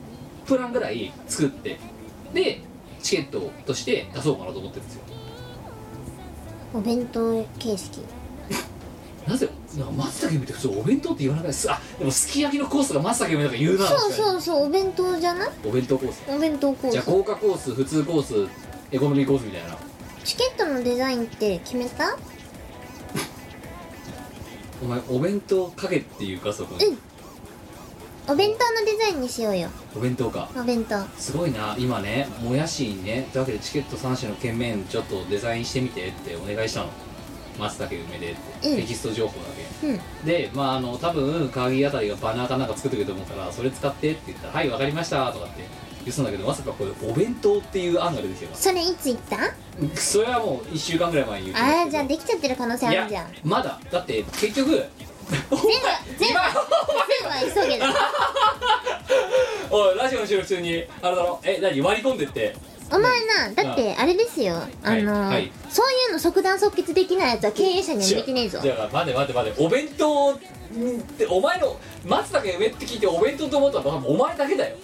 [0.45, 1.79] プランぐらい作って
[2.33, 2.61] で
[3.07, 5.01] チケットとして出そうかなと思ってるんですよ。
[6.73, 8.01] お弁当形式。
[9.25, 11.51] なぜなんか松茸梅って普通お弁当って言わなくない？
[11.53, 15.49] ですあでもすき焼きのコースが松茸梅とか言うなそううそうそうお弁当じゃない？
[15.65, 16.21] お弁当コース。
[16.27, 16.93] お弁当コース。
[16.93, 18.49] じゃあ豪華コース普通コース
[18.91, 19.77] エコノミーコースみたいな。
[20.25, 22.17] チケットのデザインって決めた？
[24.83, 26.97] お前お弁当かけっていうかそこにうん
[28.29, 29.69] お弁当のデザインにしようよ。
[29.95, 30.49] お弁当か。
[30.55, 30.99] お弁当。
[31.17, 31.75] すごいな。
[31.79, 36.89] 今ねもやしにねというわけでチケット3種の券面ちょっとデザインしてみてってお願いしたの。
[37.57, 38.75] 松茸梅でって、うん。
[38.75, 39.45] テキスト情報だ
[39.81, 39.87] け。
[39.87, 40.25] うん。
[40.25, 49.37] でまああの多分鍵あたりがバナーかなんか作ってくれると思うからそれ使ってって言ったら「はいわかりました」とかって言ってたんだけどまさかこれお弁当っていう案が出てきてまそれいつ言った？
[49.95, 53.27] すそれはもう1週間ぐらい前に言ってああじゃあできちゃってる可能性あいやるじゃん。
[53.43, 53.79] まだ。
[53.91, 54.83] だって結局
[55.29, 56.41] 全部全部今
[57.07, 57.85] 全部は急げだ
[59.69, 61.39] おいラジオの収録中にあれだろ？
[61.43, 61.81] え何？
[61.81, 62.55] 割り込んでって。
[62.89, 64.55] お前なだってあれですよ。
[64.81, 65.29] あの、はい。
[65.33, 68.59] はいそういうの即断即決できないやつは経営者には向いてねえぞ。
[68.61, 69.65] じゃあ待て待て待て。
[69.65, 70.37] お弁当っ
[71.17, 71.75] てお前の
[72.05, 74.75] 松茸梅って聞いてお弁当と思ったのは多分お前だけだよ。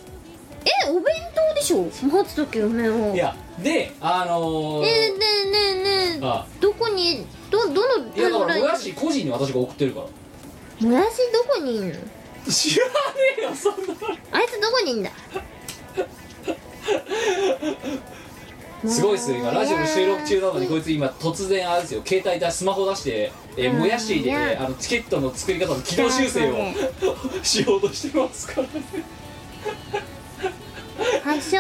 [0.65, 1.85] えお弁当でしょ？
[2.11, 3.13] 松茸梅を。
[3.15, 5.83] いやであのー、えー、ねえねえ
[6.15, 6.19] ねえ。
[6.23, 10.07] あどこにどどのいやだからもやもし個人に私が送ってるから
[10.91, 11.95] やしどこにいんの？
[12.49, 12.91] 知らね
[13.39, 13.93] えよそんな
[14.31, 15.11] あいつどこにいんだ？
[18.85, 24.61] すごいっすよ今ラジオの収録中なのにこいつ今突然あれですよ携帯出しスマホ出して、えーうんもやしで、いや。
[24.61, 26.55] あのチケットの作り方の軌道修正を
[27.43, 28.73] しようとしてますからね。
[31.23, 31.59] 発祥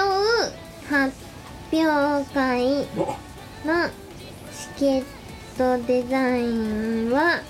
[0.89, 1.15] 発
[1.71, 2.65] 表会
[3.65, 3.89] の
[4.51, 5.03] チケッ
[5.57, 6.43] トデザイ
[7.05, 7.41] ンは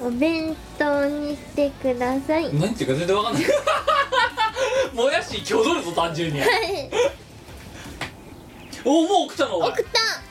[0.00, 2.54] お弁当にしてください。
[2.54, 3.42] 何っていうか全然わかんない。
[4.94, 6.40] もやし挙取るぞ単純に。
[8.84, 9.70] おもう送ったのお前。
[9.70, 10.27] 送った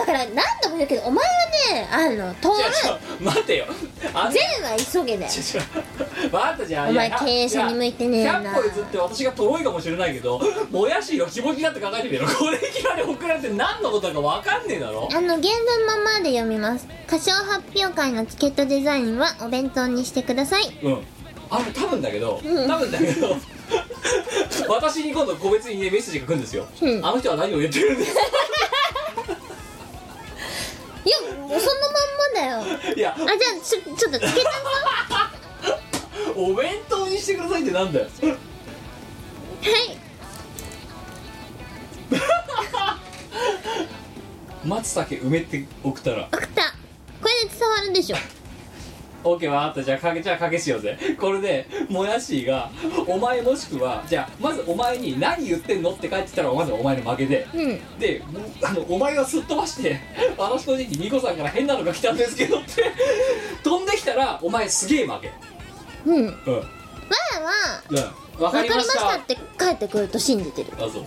[0.00, 1.30] だから何度も言うけどお前は
[1.74, 3.66] ねあの通る違う違う待てよ。
[4.14, 5.30] あん全は急げだよ。
[5.30, 8.40] 違う違う分かったじゃんお前経営者に向いてねえな。
[8.40, 10.40] 100歩譲って私がとろいかもしれないけど
[10.70, 12.26] もやしの気持ちになって考えてみろ。
[12.26, 15.08] これいきなり送られて何のことだか分かんねえだろ。
[15.12, 16.86] あの原文ままで読みます。
[17.06, 20.78] 歌唱発表会のチケットデザインはお弁当にしてください。
[20.82, 21.04] うん。
[21.50, 22.68] あの多分だけどうん。
[22.68, 23.36] 多分だけど
[24.68, 27.04] 私に今度個別にねメッセージが来るんですよ、うん。
[27.04, 28.20] あの人は何を言ってるんですか？
[31.04, 31.72] いやもうその
[32.40, 32.94] まんまだよ。
[32.96, 33.14] いや。
[33.14, 33.30] あじゃあ
[33.62, 34.50] ちょちょっとつけた？
[36.36, 38.06] お弁当にしてくださいってなんだよ。
[38.06, 38.36] はい。
[44.64, 46.28] 松茸梅って送ったら。
[46.32, 46.62] 送った。
[47.22, 48.16] これで伝わるでしょ
[49.24, 50.98] オッケーわかったじゃあかけじゃあかけしようぜ。
[51.18, 52.70] これでもやしが
[53.06, 57.98] お前もしくはじゃあまずお前に何言ってんのって帰ってきたらまずお前の負けでうん。
[57.98, 58.22] で
[58.62, 60.00] あのお前がすっ飛ばして
[60.36, 62.90] 「私個人にミコさんから変なのが来たんですけど」って。
[63.62, 65.32] 飛んできたらお前すげえ負け。
[66.06, 66.16] うん。
[66.16, 66.24] うん。
[66.24, 66.62] 前は
[67.90, 67.96] うん。
[68.42, 70.68] わ分かりまかりまししたたって帰ってくると信じてる。
[70.76, 71.04] あそう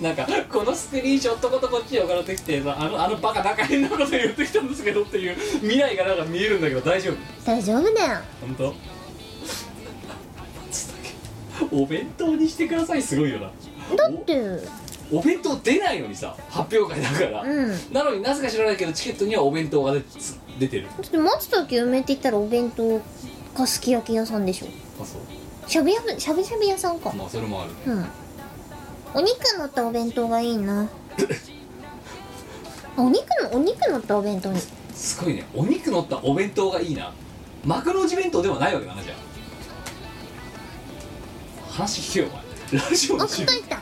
[0.00, 7.16] なんかこのスクリーンショットごとこっちに送られてきてさあのあのバカなんか変なこと言ってきたんですけどっていう未来がなんか見えるんだけど大丈夫？
[7.44, 8.18] 大丈夫だよ。
[8.40, 8.74] 本当？
[11.72, 13.50] お弁当にしてくださいすごいよな。
[13.96, 14.40] だって。
[15.12, 17.92] おお弁当出ないのにさ発表会だから、うん。
[17.92, 23.00] だなのになぜか知らないけどチケットにはお弁当が出つ出てるって松茸梅って言ったらお弁当
[23.56, 24.68] かすき焼き屋さんでしょ。
[25.02, 25.20] あそう。
[25.68, 27.12] しゃぶやぶしゃぶしゃぶ屋さんか。
[27.12, 27.72] まあそれもある。
[27.92, 28.06] うん
[29.14, 30.82] お肉乗ったお弁当がいいな。
[30.84, 30.88] あ
[33.02, 34.60] お肉のお肉乗ったお弁当に。
[34.94, 35.44] すごいね。
[35.54, 37.12] お肉乗ったお弁当がいいな。
[37.64, 39.16] 幕の内弁当ではないわけだなじゃあ。
[41.72, 42.26] 話聞けよ
[42.72, 42.82] お前。
[42.90, 43.80] ラジオあの中聞こえた。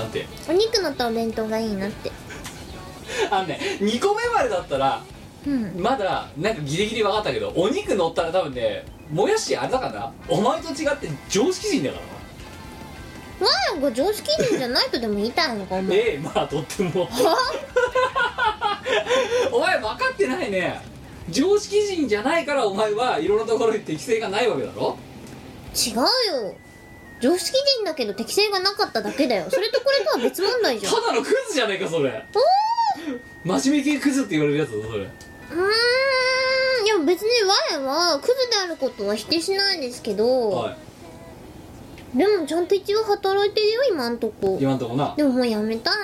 [0.00, 0.26] なんて？
[0.48, 2.10] お肉乗ったお弁当がいいなって。
[3.30, 5.02] あのね2個目までだったら
[5.46, 5.74] うん。
[5.78, 10.12] まだなんかギリギリ分かったけどお肉乗ったら多分ねもやしあれだからな。
[10.28, 12.15] お前と違って常識人だからな
[13.40, 15.96] 前が常識人じゃないとでも言いたいのかお前。
[15.98, 17.08] ええまあとっても。
[19.52, 20.80] お前分かってないね。
[21.30, 24.96] 常識人じゃないからお前はいろんなところに適性がないわけだろ？
[25.74, 25.94] 違う
[26.46, 26.54] よ。
[27.20, 29.46] 常識人だけど適性がなかっただけだよ。
[29.50, 30.94] それとこれとは別問題じゃん。
[30.94, 32.24] ただのクズじゃないかそれ。
[33.44, 35.00] 真面目系クズって言われるやつだぞそれ。
[35.00, 35.04] うー
[36.82, 36.86] ん。
[36.86, 40.76] いや別に我はクズであることは否定しないですけど、はい
[42.16, 44.58] でもちゃんと一応働いてるよ今んとこ。
[44.60, 45.14] 今んとこな。
[45.16, 45.94] でももうやめたい。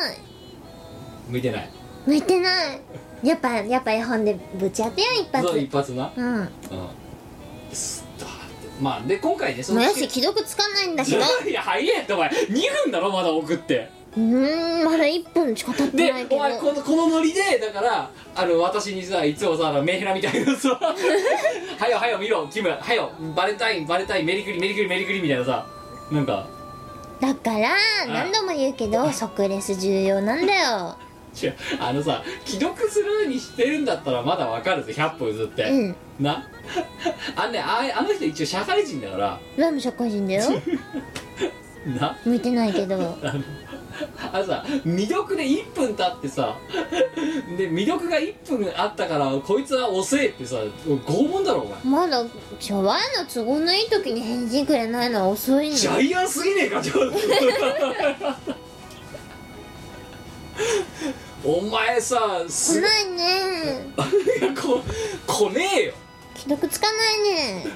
[1.28, 1.70] 向いてない。
[2.06, 2.80] 向いてない。
[3.22, 5.48] やっぱやっぱ絵本でぶち当てよ一発。
[5.48, 6.12] そう一発な。
[6.14, 6.34] うん。
[6.36, 6.48] うん。
[7.72, 12.28] すだってまあで今回ねそのもやし既読つかないんだけど いや早えってお前。
[12.28, 13.88] 2分だろまだ送って。
[14.14, 16.36] うーんまだ1分しか経ってでないけど。
[16.36, 20.68] お前このこのノリでだからあの私にさいつもさメンヘラみたいなさ
[21.78, 25.66] 「はよはよ見ろキムはよバレンタインバレンタインメリクリメリクリメリクリ」みたいなさ
[26.10, 26.46] なんか
[27.20, 27.70] だから
[28.06, 30.96] 何度も言うけど即レス重要なんだよ。
[31.40, 35.96] 違うあのさ既読スルーにしてるんだったらまだわかるぜ100歩譲って、うん。
[36.20, 36.44] な？
[37.36, 39.40] あのねああの人一応社会人だから。
[39.56, 40.42] ラム社会人だよ。
[41.98, 42.18] な？
[42.24, 42.96] 向いてないけど。
[42.96, 42.98] あ
[43.32, 43.42] の
[44.32, 46.56] あのさ未読で1分経ってさ
[47.58, 51.78] で未読が1分あったからこいつは遅えってさ拷問だろお前。
[51.84, 52.24] まだ
[52.58, 57.18] ちょワイの都合のいい時に返事くれないのは遅いんだよジャイアンすぎねえかちょっと。
[61.44, 63.04] お前さす来ない。
[63.06, 63.86] ね
[64.40, 64.80] いや こ
[65.26, 65.94] 来ねえよ。
[66.36, 67.66] 既読つかないね。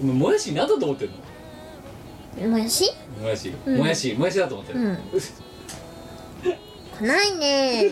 [0.00, 1.14] お前もやし何だと思ってんの？
[2.46, 2.92] もやし？
[3.20, 3.78] もやし、うん。
[3.78, 4.98] もやしもやしだと思ってる、うん。
[6.98, 7.90] 来ないね。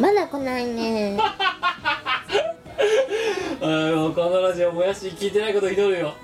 [0.00, 1.18] まだ来ないね。
[3.62, 6.14] あのこのラジオもやし聞いてないこと祈るよ。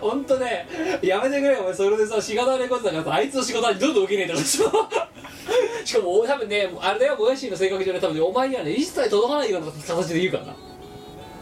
[0.00, 0.68] ほんとね
[1.02, 1.60] やめてくれよ。
[1.60, 4.64] お前それでさしがたレコードだからさあいつの仕事にどんどん受けねえとかさ
[5.84, 7.16] しかも多分ねあれだよ。
[7.16, 10.54] もやしの性格上ね多分ねお前にはね一切届かないような形で言うからな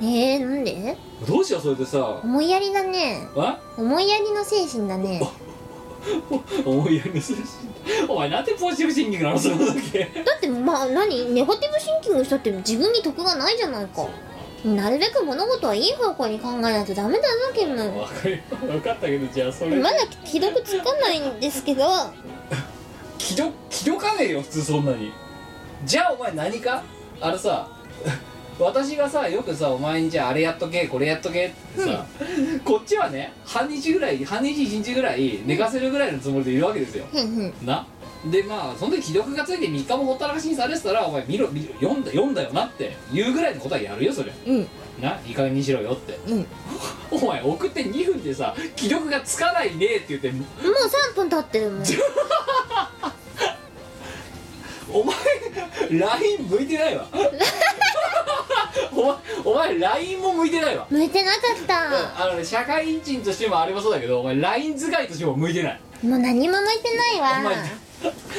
[0.00, 0.96] えー、なんで？
[1.26, 2.20] どうしようそれでさ。
[2.22, 3.28] 思いやりだね。
[3.36, 5.20] あ思いやりの精神だね。
[6.64, 7.44] 思いやりの精神。
[8.08, 11.32] お前なんでポジティブシンキングなのその時だってまあ何？
[11.32, 14.06] ネガティブシンキングしたって自分に得がないじゃないか。
[14.64, 21.84] なるべく物事はいい方向に考えないとダメだなキムわかる分かったけどじゃあそれまだ既読つかないんですけど。
[23.18, 25.12] 気ど気どかねえよ普通そんなに。
[25.84, 26.82] じゃあお前何か？
[27.20, 27.68] あれさ
[28.58, 32.06] 私がさよくさお前にじゃああれやっとけこれやっとけってさ、
[32.64, 37.04] こっちはね半日ぐらい半日一日ぐらい寝かせるぐらいのつもりでいるわけですよ。
[37.64, 37.86] な。
[38.30, 44.32] でまあその時既読がついて3日もほったらかしにされてたらお前見ろ見ろ読んだ読んだよなっていうぐらいのことはやるよそれ。
[44.46, 44.68] うん。
[45.00, 45.20] な。
[45.26, 46.18] いい加減にしろよって。
[46.28, 46.38] うん。
[46.38, 46.46] も
[47.10, 50.28] お前送って2分でさ既読がつかないねって言って。
[50.28, 51.84] う3分経ってるもん
[54.94, 55.16] お前
[55.98, 57.06] LINE 向いてないわ。
[58.92, 60.86] お前お前 LINE も向いてないわ。
[60.88, 62.24] 向いてなかった。
[62.24, 65.80] あのね社会人としてもあれもそうだけどお前 LINE 使いとしても向いてない。
[66.02, 67.40] もう何も向いてないわ。
[67.40, 67.56] お前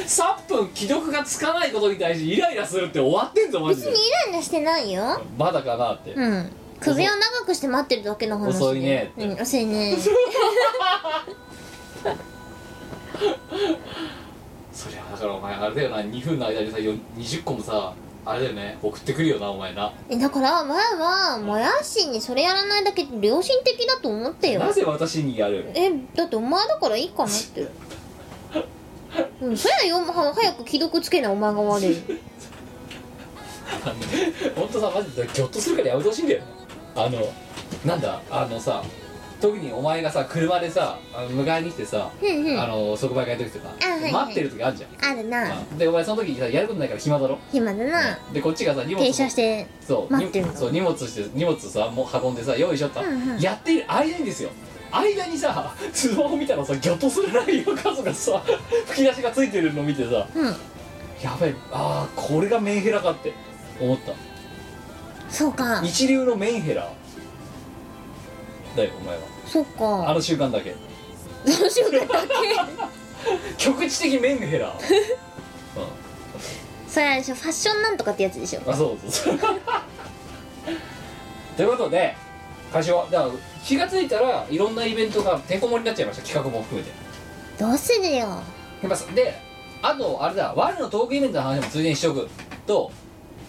[0.05, 3.89] 3分既読がつかないことに対してイライラするって終わってんぞマジで。
[3.89, 5.21] 別にイライラしてないよ。
[5.37, 6.49] まだかなって、うん。
[6.79, 9.25] 首を長くして待ってるだけの話で遅いねって。
[9.25, 9.97] うん遅いね
[14.75, 17.93] そりゃだからお前あれだよな2分の間にさよ20個もさ
[18.25, 19.93] あれだよね送ってくるよなお前な。
[20.09, 24.59] えだから前はもやしにそれやらないだけで良心的だと思ってよ。
[24.59, 25.71] なぜ私にやる？
[25.75, 27.67] えだってお前だからいいかなって。
[29.41, 31.95] うんそりゃよは早く既読つけないお前が悪い。
[34.55, 36.41] 本当さマジでギョッとするからやめてほしいんだよ。
[36.95, 37.33] あの
[37.85, 38.83] なんだあのさ
[39.45, 42.09] 特にお前がさ車でさあの迎えに来てさ、
[42.59, 44.11] あの即売会の時とか、あはいはい。
[44.11, 45.11] 待ってる時あるじゃん。
[45.11, 45.59] あるな。
[45.71, 47.37] うんでお前その時さやることないから暇だろ？
[47.51, 48.19] 暇だな。
[48.33, 50.51] でこっちがさ荷物停車してそう待ってるの。
[50.51, 53.39] にそう荷物して荷物さもう運んでさ用意しちゃった、うんうん。
[53.39, 54.49] やっている間にですよ。
[54.91, 58.41] 間にさ スマホ見たらさギョッとする内容数がさ
[58.87, 60.55] 吹き出しがついてるの見てさうん。
[61.21, 63.31] やべえああこれがメンヘラかって
[63.79, 64.13] 思った。
[65.29, 65.81] そうか。
[65.83, 66.91] 一流のメンヘラ
[68.75, 70.09] だよお前はそっか。
[70.09, 70.71] あの習慣だけ。
[70.71, 70.77] ど
[71.65, 72.27] うしようかだけ。
[73.57, 74.73] 局地的メンヘラ、 う
[76.87, 77.35] それあれでしょ？
[77.35, 78.61] ファッションなんとかってやつでしょ？
[78.61, 79.39] ん、あそうそうそう。
[81.57, 82.15] ということで
[82.71, 83.31] 柏だから
[83.63, 86.23] 気がついたらいろんなイベントがてんこ盛りになっちゃいました。
[86.23, 86.93] 企画も含めて。
[87.59, 88.17] どうするよ。
[88.17, 88.37] や
[88.87, 89.41] っぱで
[89.81, 90.53] あとあれだ。
[90.55, 92.29] 我のトークイベントの話もついでにしとく
[92.67, 92.91] と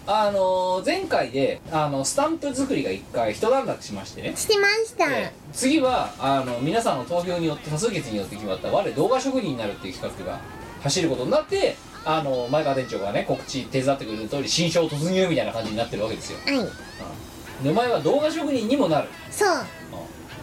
[0.09, 4.33] あのー前回であのスタンプ作りが一回一段落しましてね。
[4.35, 5.09] してました。
[5.09, 10.39] で次はあの皆さんの投票によって多数決によって決まった我動画職人になるっていう企画が
[10.81, 16.39] 走ることになってあの前川店長がね告知手伝ってくれる通り新章突入みたいな感じになってるわけですよ。
[16.45, 17.63] はい。
[17.63, 19.09] でお前は動画職人にもなる。
[19.29, 19.65] そう。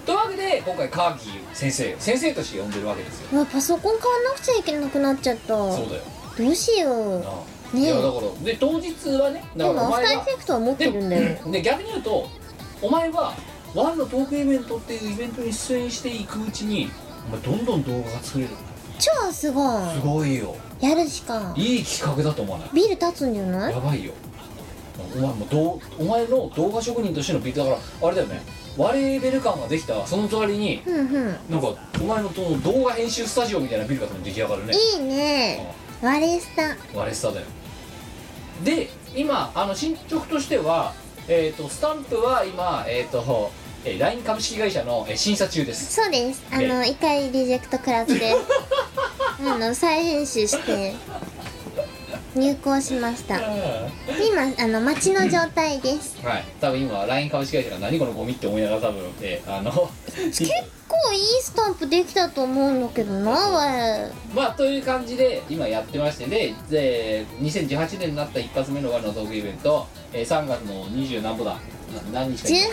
[0.05, 3.29] というわけで今回カーキー先生先生として呼んでるわけですよ。
[3.33, 5.47] うわパソコン買わなくちゃいけなくなっちゃった。
[5.73, 6.03] そうだよ。
[6.37, 7.21] どうしよう。
[7.21, 7.83] なあね。
[7.83, 11.51] えいやだからで当日はねだでからおもアフターエフェクトは持ってるんだよ。
[11.51, 12.29] で逆に言うと
[12.81, 13.35] お前は
[13.75, 16.91] ワンのトークイベントっていうイベントに出演していくうちに
[17.29, 18.51] お前どんどん動画が作れる。
[18.99, 19.63] 超すご
[19.93, 20.55] すごいよ。
[20.81, 21.53] いやるしか。
[21.57, 22.71] いい企画だと思わない？
[22.73, 23.73] ビル立つんじゃない？
[23.75, 24.13] やばいよ。
[25.17, 28.43] お前もどうお前の動画職人としてのビートだからあれだよね。
[28.77, 31.27] 割れベル感ができたその隣にふんふん。
[31.49, 34.75] なんかお前のその動画編集スタジオみたいなビルが多分出来上がるね。
[34.75, 35.75] いいね。
[36.03, 36.77] 割れスタ。
[36.97, 37.47] 割れスタだよ
[38.63, 40.95] で今あの進捗としては
[41.27, 43.51] えっ、とスタンプは今えっ、と
[43.85, 45.95] えー LINE 株式会社の、えー審査中です。
[45.95, 46.43] そうです。
[46.51, 48.13] あの一回リジェクト食らって
[49.41, 50.95] あの再編集して
[52.35, 53.39] 入稿しました。
[53.39, 56.17] 今あの待ちの状態です。
[56.25, 56.45] はい。
[56.61, 59.71] 多分今 LINE 株式会社が何このゴミって思いながら多分、えーあの
[60.15, 60.45] 結
[60.89, 71.53] 構いいスタンプできたと思うんだけどなわれ まあという感じで今やってましてでで2018年になった一発目の我のトークイベント、えー3月の20何歩だ。
[72.13, 72.49] な何日か。
[72.49, 72.65] 18じ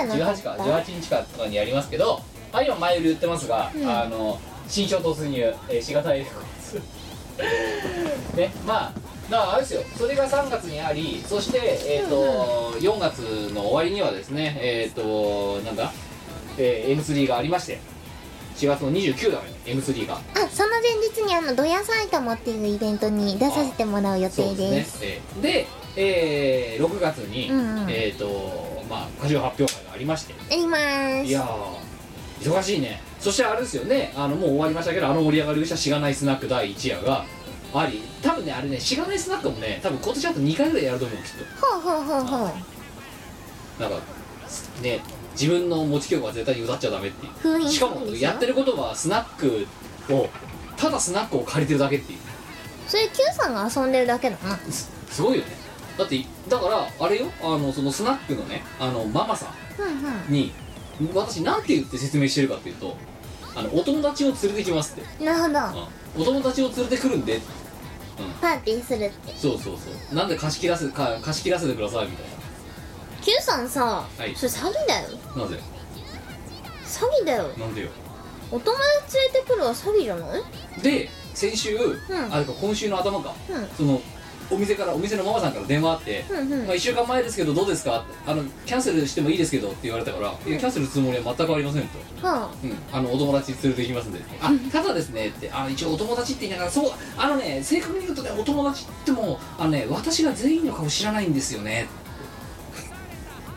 [0.00, 0.62] ゃなかっ18たか。
[0.62, 2.20] 18日かとかにやりますけど
[2.52, 3.88] あ今前売り売ってますが、うん。
[3.88, 4.38] あの
[4.68, 6.24] 新章突入、えー、しがたい
[8.36, 8.92] ねまあ
[9.30, 9.82] だからあれですよ。
[9.96, 13.20] それが3月にありそしてえっ、と、4月
[13.54, 15.92] の終わりにはですねえっ、となんだ、
[16.58, 17.78] えー M3 がありまして
[18.56, 20.16] 4月の29だね M3 が。
[20.16, 20.20] あ
[20.50, 25.00] その前日にあの「ドヤ埼玉」っていうイベントに出させてもらう予定です。
[25.00, 25.66] ね、えーで、
[25.96, 27.90] えー6月に、うんうん。
[27.90, 30.34] えっ、とまあ歌唱発表会がありまして。
[30.50, 34.12] やりまいーやー忙しいねそしてあれですよね。
[34.16, 37.24] あのもう終わりましたけどあの盛り上がりをしたしがないスナック第1夜が
[37.74, 42.50] あり多分ねあれねしがないスナックもね多分今年あと2回ぐらいやると思うきっすほうほうほうほう。
[43.78, 43.98] となんか
[44.82, 45.00] ね
[45.32, 47.28] 自分の持ち曲は絶対に歌っちゃダメってい
[47.64, 47.68] う。
[47.68, 49.66] しかもやってることはスナック
[50.12, 50.28] を
[50.76, 52.18] ただスナックを借りてるだけっていう。
[52.88, 54.56] それ Q さんが遊んでるだけだな。
[54.70, 55.52] すすごいよね。
[55.96, 57.26] だってだからあれよ。
[57.42, 60.32] あのそのスナックのねあのママさん。
[60.32, 60.52] に
[61.14, 62.96] 私なんて言って説明してるかっていうと
[63.54, 65.24] あのお友達を連れてきますって。
[65.24, 65.80] なるほど。
[66.16, 66.22] うん。
[66.22, 67.40] お友達を連れてくるんで。
[68.40, 69.34] パーティーするって。
[69.34, 70.14] そうそうそう。
[70.14, 72.26] なんで貸し切らせか貸し切らせてくださいみたい
[73.22, 74.34] Q さんさ、はい。
[74.34, 75.08] それ詐欺だよ。
[75.36, 75.58] ななぜ？
[76.84, 77.48] 詐欺だよ。
[77.58, 77.88] なんでよ？
[78.50, 78.76] お友
[79.06, 80.42] 達連れてくるは詐欺じゃない？
[80.82, 81.80] で先週、ん。
[82.30, 83.34] あれか今週の頭か。
[83.48, 83.68] うん。
[83.76, 84.00] その
[84.50, 86.66] お店からお店のママさんから電話あってうんうん。
[86.66, 88.04] まあ、1週間前ですけどどうですか？
[88.26, 91.82] あのキャンセルしてもいいですけどって言われたから「いやキャンセルするつもりは全くありません」
[92.20, 92.26] と。
[92.26, 94.20] はうん、あのお友達連れてきますんで。
[94.40, 95.50] あただですねって。
[95.52, 101.86] あ一応お友達って言いながらそうあのね正確に言うとねお友達ってもあのね私が全員の顔知らないんですよね。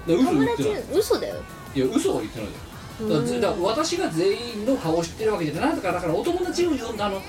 [0.05, 0.99] 嘘友達言ってない。
[0.99, 1.35] 嘘だよ。
[1.75, 2.62] いや嘘は言ってないだよ
[2.99, 5.75] だから私が全員の顔を知ってるわけじゃない。
[5.75, 7.21] だからだからお友達を呼んだあの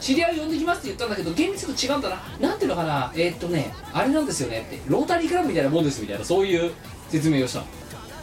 [0.00, 2.16] 知り合いを呼んできますって言ったんだけど厳密に違うんだな。
[2.40, 3.12] なんていうのかな。
[3.14, 4.66] えーっとねあれなんですよね。
[4.68, 6.24] ってロータリークラブみたいなもんですみたいな。
[6.24, 6.72] そういう
[7.08, 7.66] 説明をしたの。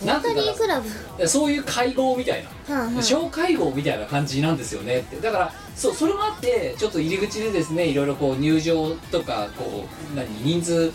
[0.05, 0.81] ロータリークラ
[1.17, 1.27] ブ。
[1.27, 2.75] そういう会合みたいな。
[2.75, 3.01] はあはあ。
[3.01, 4.99] 小会合みたいな感じなんですよね。
[4.99, 5.17] って。
[5.17, 10.91] だからそうそれもあってちょっと入り口でですねいろいろこう入場とかこう何人数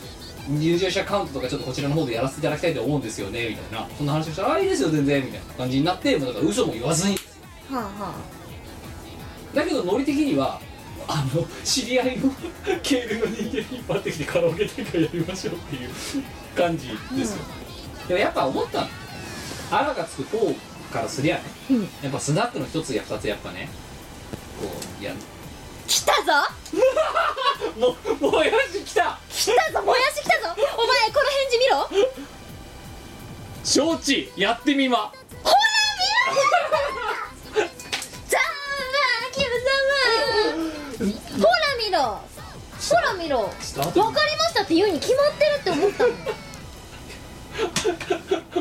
[0.48, 3.88] 入場者カウントとかちょっとこちらの方でやらせていただきたいと思うんですよねみたいな。
[3.96, 7.14] そんな話をしたら「あいいですよ全然」みたいな感じになってもうだから嘘も言わずに。
[7.14, 7.20] は
[7.70, 8.14] あは
[9.54, 10.60] だけどノリ的には
[11.06, 12.32] あの知り合いの
[12.82, 15.90] ケールの人間引っ張ってきてカラオケ大会やりましょうっていう
[16.56, 17.44] 感じですよ、
[18.08, 18.88] でもやっぱ思ったの
[19.70, 20.54] 「あ」がつく方
[20.92, 21.42] からすりゃね。
[21.70, 21.82] うん。
[22.02, 23.68] やっぱスナックの一つや二つやっぱね
[24.60, 24.70] こ
[25.00, 25.12] うや
[26.00, 26.32] 来たぞ。
[27.78, 29.18] もうもうよし来た。
[29.30, 30.54] 来たぞもやし来たぞ。
[30.54, 31.90] お前この返事見ろ。
[33.62, 35.12] 承知やってみま。
[35.44, 38.40] ざー
[38.88, 39.46] まキム
[41.38, 42.00] 様ほら見ろ。
[42.00, 43.40] ほら見ろ。
[43.40, 43.54] わか
[43.92, 46.10] りましたって言うに決まってるって思ったの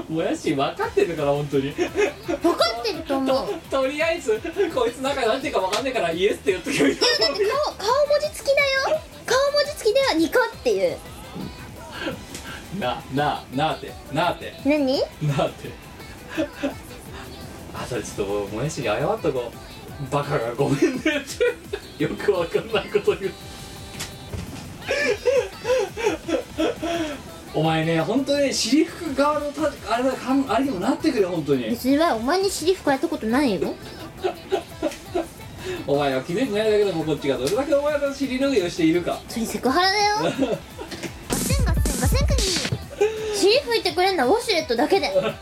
[0.10, 1.72] もやし分かってるから本当に。
[1.72, 3.54] 分かってると思う。
[3.70, 4.40] ととりあえず
[4.74, 8.62] こいつなんかなんていうか分かんないからイエスって言っとけばいいだって顔顔文字付きだ
[8.96, 9.02] よ。
[9.26, 10.98] 顔文字付きではニコっていう。
[12.80, 14.54] なななあってなあって。
[14.66, 15.00] 何？
[15.22, 15.70] なあって。
[17.74, 20.12] あそれちょっともやしに謝っとこう。
[20.12, 21.02] バカがごめんねっ
[21.98, 22.04] て。
[22.04, 23.34] よくわかんないこと言う
[27.54, 31.66] お前ね本当ね尻拭く側のたあれだかんあれにもなってくれ本当に。
[31.66, 33.72] 別にはお前に尻拭かれたことないよ。
[35.88, 39.20] お前は気づいてないだけでもこっちがどれだけお前の尻拭いをしているか。
[39.28, 40.16] それセクハラだよ。
[41.30, 42.40] ガセンガセンガセンクニ
[43.36, 45.36] 尻拭いてくれんのはウォシュレットだけだよお前には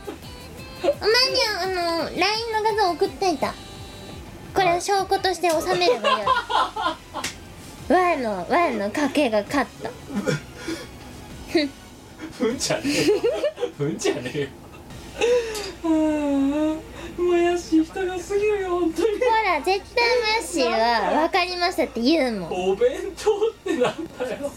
[1.63, 1.73] あの
[2.05, 2.21] LINE
[2.53, 3.53] の画像送っといた。
[4.53, 6.17] これを証拠として収めればよ。
[7.89, 9.89] い我の我の家計が勝った
[12.39, 13.21] ふんじゃねえよ。
[13.77, 14.47] ふんじゃねえよ。
[17.17, 19.19] もやし人がすぎるよ本当に。
[19.19, 22.71] ほら絶対マッシーは分かりましたって言うもん。
[22.71, 24.49] お弁当ってなんだよ。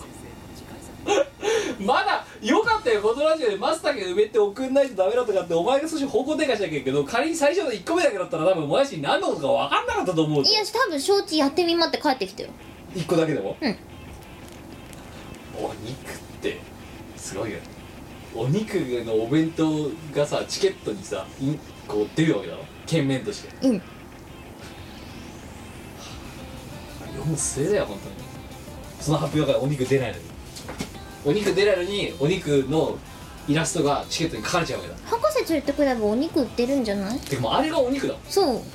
[1.81, 3.57] まだよかったよこのラジオで。
[3.57, 10.45] 松茸埋めて送んないとダメだとかってお前が少し方向転換しなきゃいけないけど仮に最初の1個目だけだったら多分もやしに何のことか分かんなかったと思う。
[10.45, 12.51] ぞいや多分承知やってみまって帰ってきてよ。
[12.95, 13.57] 1個だけでも？
[13.61, 13.77] うん。
[15.59, 16.61] お肉って
[17.23, 17.63] すごいよね。
[18.35, 21.57] お肉のお弁当がさチケットにさい
[21.87, 22.65] こう出るわけだろ？
[22.87, 23.69] 券面として。
[23.69, 23.83] うん。
[27.15, 28.15] 読む末だよ本当に。
[29.01, 30.25] その発表からお肉出ないのに。
[31.25, 32.99] お肉出ないのにお肉の
[33.49, 34.97] イラストがチケットに書かれちゃうわけだ。
[35.05, 37.19] 博士連れてくればお肉売ってるんじゃない？
[37.21, 38.61] てかもうあれがお肉だそう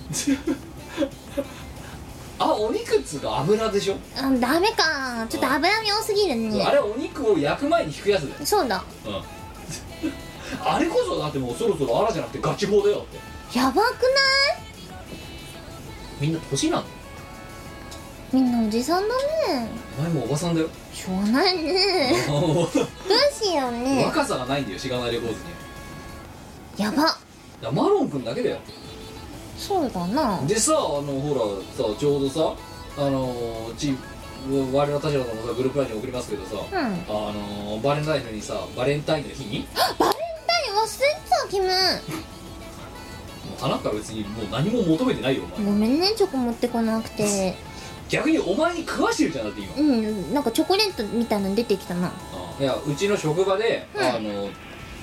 [2.40, 5.26] あお肉っつうか油でしょ、あダメか。
[5.30, 6.64] ちょっと脂身多すぎるね。
[6.64, 8.46] あれはお肉を焼く前に引くやつだよ。
[8.46, 8.84] そうだ。
[9.06, 9.24] うん。
[10.64, 13.06] あれこそだってもうそろそろあらじゃなくてガチ法だよっ
[13.52, 13.58] て。
[13.58, 13.92] やばくない？
[16.20, 16.94] みんな年なんだよ
[18.34, 19.68] みんなおじさんだね。
[19.98, 20.68] お前もおばさんだよ。
[20.94, 22.14] しょうがないね。
[22.28, 22.68] どう
[23.44, 24.04] しようね。
[24.06, 25.36] 若さがないんだよしがないレコーズ
[26.78, 26.84] に。
[26.84, 27.18] やば。
[27.62, 28.58] だマロン君だけだよ
[29.58, 30.42] そうだな。
[30.48, 31.42] でさあのほら
[31.76, 32.54] さちょうどさ
[32.98, 33.36] あの
[33.78, 33.96] チ
[34.50, 36.78] 我々たちのさグループラインに送りますけどさ、うん。
[36.78, 39.68] あのバレンタインの日にさバレンタインの日に？
[39.76, 40.08] 何
[40.78, 41.66] 忘れてたキム。
[41.66, 45.66] もう花から別にもう何も求めてないよお前。
[45.66, 47.56] ごめんねチョコ持ってこなくて。
[48.10, 49.74] 逆にお前に食わしてるじゃんだって今。
[49.76, 52.12] うんなんかチョコレートみたいなの出てきたな。
[52.60, 54.02] いやうちの職場で、うん。
[54.02, 54.50] あの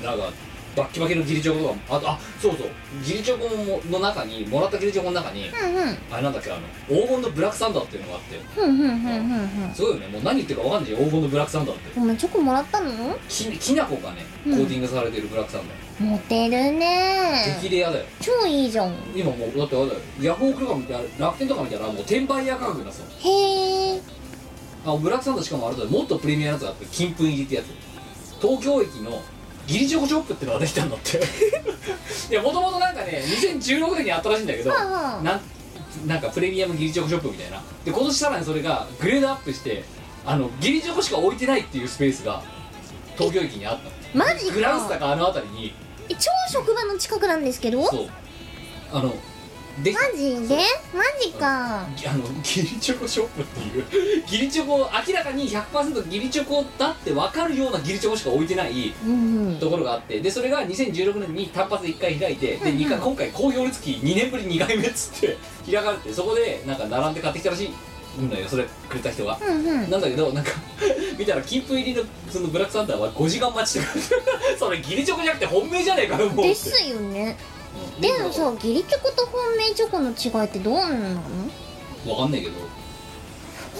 [0.03, 0.33] なんか
[0.77, 2.69] バッキバキのギリチョコとかあとあそうそう。
[3.05, 5.99] ギリチョコもの中にもらったギリチョコの中にうんうん。
[6.11, 8.41] あれなんだっけあの黄金のブラックサンダーっていうのがあって。
[8.55, 9.75] ふんふんふんふんふん。
[9.75, 10.09] すごいよね。
[10.09, 12.01] もう何言ってるか分かんない黄金のブラックサンダーって。
[12.01, 12.91] お前チョコもらったの？
[13.29, 14.25] ききな粉がね。
[14.45, 14.59] コうん。
[14.61, 17.59] ーティングされてるブラックサンダモテるー、ね。
[17.63, 18.05] 激レアだよ。
[18.21, 18.95] 超いいじゃん。
[19.15, 24.01] 今もうだってあれだよヤフオクとか見たら楽天とか見たらもう転売ヤ価格になってたへえ。
[24.87, 25.89] あブラックサンダーしかもあれだよ。
[25.89, 27.67] もっとプレミアなやつがあって金粉入りってやつ。
[28.43, 29.23] 東京駅の
[29.67, 31.19] ギリチョコショップってのができたんだって。
[32.31, 35.41] いやもともとなんかね2016年にあったらしいんだけどはあはあなん
[36.07, 37.61] なんかプレミアムギリチョコショップみたいな。
[37.85, 39.85] で今年さらにそれがグレードアップして
[40.27, 42.43] あのギリチョコしか置いてないっていうスペースが
[43.17, 45.75] 東京駅にあったマジグランスタかかあの辺りに。
[46.09, 47.81] え超職場の近くなんですけど？
[47.81, 48.09] マそう。
[48.93, 49.15] あの
[49.83, 50.57] でジで？
[50.95, 51.81] マジか。
[51.81, 58.95] あのギリチョコショップっていうギリチョコ明らかに100%ギリチョコだって分かるようなギリチョコしか置いてない
[59.59, 62.77] ところがあってでそれが2016年に単発で1回開いてでうんうん。
[62.79, 65.37] 二回今回好評につき2年ぶり2回目っつって
[65.73, 67.71] 開かれてそこでなんか並んで買ってきたらしい
[68.17, 69.37] うんだよそれくれた人が。
[69.45, 69.91] うんうん。
[69.91, 70.53] なんだけどなんか
[71.19, 74.59] 見たら金粉入りのそのブラックサンダーは5時間待ちって書いてある。
[74.59, 77.37] それギリチョコじゃなくて本命じゃねえかよもうですよね。
[77.49, 77.54] うん
[78.01, 81.21] でもさギリチョコと本命チョコの違いってどうなの？
[82.11, 82.55] わかんないけど。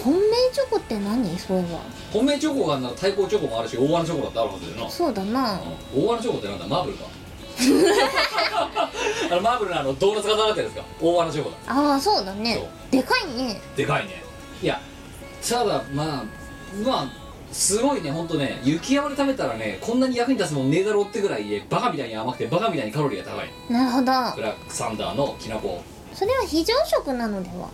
[0.03, 0.19] 本命
[0.53, 1.37] チョコって何？
[1.39, 1.79] そういえば
[2.11, 4.91] 本命チョコがあんなら対抗チョコもあるし大穴チョコだってあるはずだよな。
[4.91, 5.53] そうだな。
[5.93, 6.05] うん。
[6.05, 6.67] 大穴チョコってなんだ？
[6.67, 7.05] マーブルか。
[9.31, 10.87] あのマーブルのあのドーナツ型になってるんですか。
[11.01, 11.57] 大穴チョコだ。
[11.67, 12.69] ああそうだね。
[12.91, 13.61] でかいね。
[13.75, 14.23] でかいね。
[14.61, 14.81] いや
[15.47, 16.23] ただまあ
[16.83, 17.07] まあ
[17.55, 18.59] すごいねほんとね。
[18.63, 23.49] 雪山で食べたらねこんなに役に立つもんねえだろうってぐらいバカみたいに甘くてバカみたいにカロリーが高い。
[23.71, 24.05] なるほど。
[24.05, 25.81] ブラックサンダーのきなこ
[26.13, 27.69] それは非常食なのでは？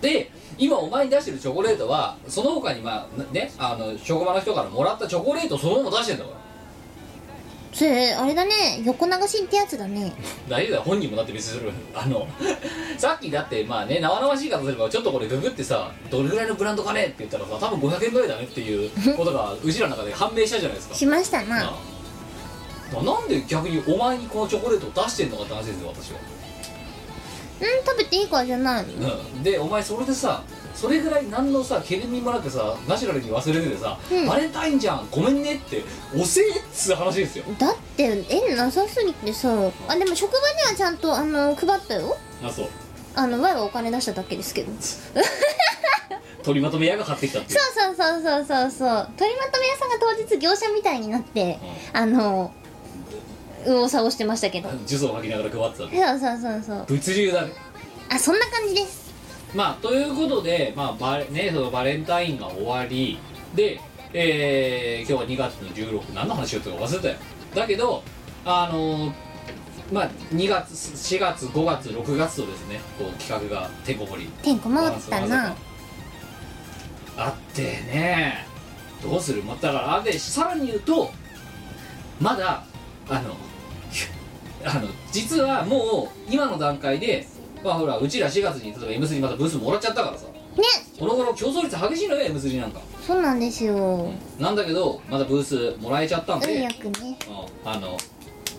[0.00, 6.39] で今お前に出してるチョコレートはその他にまあねあの職場の人からもらったチョコレートそのまま出してんだから
[7.72, 8.82] それあれだね。
[8.84, 10.12] 横流しってやつだね。
[10.48, 10.82] 大丈夫だよ。
[10.82, 12.26] 本人もだって別にする あの
[12.98, 20.94] さっきだってまあね生々しい方すればちょっとこれググってさどれぐらいのブランドかねって言ったらさ多分500円ぐらいだねっていう ことがうちらの中で判明したじゃないですか。
[20.94, 21.72] しましたなな
[22.92, 23.02] あ。
[23.02, 26.18] なんで逆にお前にこのチョコレートを出してんのかって話ですよ私は。
[27.60, 29.08] うん食べていいからじゃないの？
[29.12, 30.42] うん、でお前それでさ
[30.74, 34.26] それぐらい何のさけれみもなくさナチュラルに忘れててさ、うん。
[34.26, 35.82] バレンタインじゃんごめんねって
[36.16, 37.44] 遅えっつう話ですよ。
[37.58, 39.50] だって縁なさすぎてさ
[39.88, 42.16] あでも職場にはちゃんとあの配ったよ。
[42.42, 42.68] あそう。
[43.14, 44.72] あの前はお金出しただけですけど。
[46.42, 47.60] 取りまとめ屋が買ってきたっていう。
[47.60, 49.08] そうそうそうそうそうそう。
[49.18, 51.58] 取りまとめ屋さんが当日業者みたいになって
[51.92, 52.52] あの
[53.66, 54.70] 右往左往してましたけど。
[54.70, 56.84] うん、ジュースを吐きながら配ってたそうそうそうそう。
[56.86, 57.52] 物流だね。
[58.08, 59.09] あそんな感じです
[59.54, 63.18] まあということで、まあバレね、そのバレンタインが終わり
[63.54, 63.80] で、
[64.12, 67.14] えー今日は2月の16何の話しようとか忘れたよ。
[67.54, 68.02] だけど
[68.44, 69.12] あのー
[69.92, 74.26] まあ2月4月5月6月とですねこう企画がてんこ盛り。
[74.28, 75.56] てんこ盛ったな。
[77.16, 78.46] あってね
[79.02, 79.42] どうする？
[79.42, 81.10] まだからあでさらに言うと
[82.20, 82.62] まだ
[83.08, 83.34] あの
[84.64, 87.26] あの実はもう今の段階で
[87.62, 90.26] まあほらうちら4月に例えば M3 またブースもらっちゃったからさ。
[90.26, 90.32] ね。
[90.98, 92.80] この頃競争率激しいのよ M3 なんか。
[93.06, 94.10] そうなんですよ。
[94.38, 97.16] なんだけどまだブースもらえちゃったん運で、よくね。
[97.64, 97.70] うん。
[97.70, 97.96] あの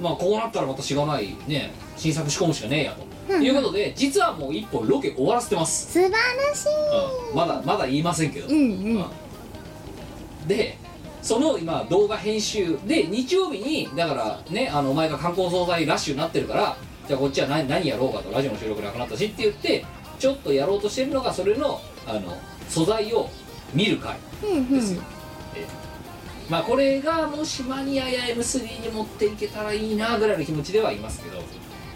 [0.02, 6.18] まあこうなったらまたしがないね新作仕込むしかねえやと、うんいうことで実はもう一本ロケ終わらせてます、素晴ら
[6.56, 6.66] し
[7.32, 7.36] うん。
[7.36, 8.96] まだまだ言いませんけど、いうん。
[8.98, 10.48] うん。
[10.48, 10.78] で
[11.22, 12.80] その今動画編集。
[12.88, 16.78] で日曜日にだからねあのお前が観光総裁ラッシュになってるから
[17.08, 19.86] じゃあこっちは何何やろうかとラジオの収録なくなったしって言って
[20.20, 22.38] ちょっとやろうとしてるのがそれのあの
[22.70, 23.30] 素材を
[23.74, 24.18] 見る回
[24.70, 25.02] ですよ、
[25.56, 25.68] ええ。
[26.50, 31.38] まあこれがもしマニアや M3 に持っていけたらいいなぐらいの気持ちではいますけど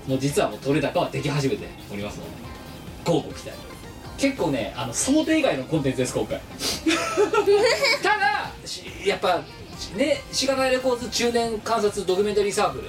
[0.07, 2.31] もう実はもう取れ高はでき始めておりますので
[3.05, 3.51] 乞うご期待。
[4.17, 6.39] 結構ねあの想定外のコンテンツです今回。
[8.01, 9.41] ただしやっぱ
[9.95, 12.83] ねしがないレコーズ中年観察ドキュメンタリーサークル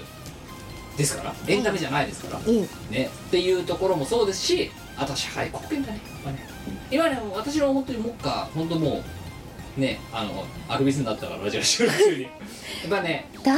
[0.97, 2.61] ですからエンタメじゃないですから、うん。
[2.91, 6.49] ね、っていうところもそうですしあとは社会貢献だねやっぱね。
[6.91, 9.03] 今ね私の本当に目下本当も
[9.77, 12.23] うねあのアルビスになったからラジオ収録中に。
[12.25, 12.33] やっ
[12.91, 13.57] ぱねだっ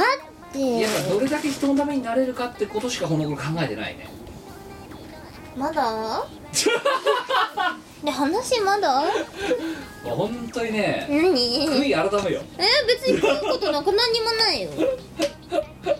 [0.51, 4.09] てやっぱどれだけ人のためになれるかってことしかこの頃考えてないね。
[5.55, 6.25] まだ？
[8.03, 9.03] で話まだ？
[10.03, 11.67] 本当にね何？
[11.69, 12.41] 悔い改めよ。
[12.57, 14.69] え別に食うことなんか何にもないよ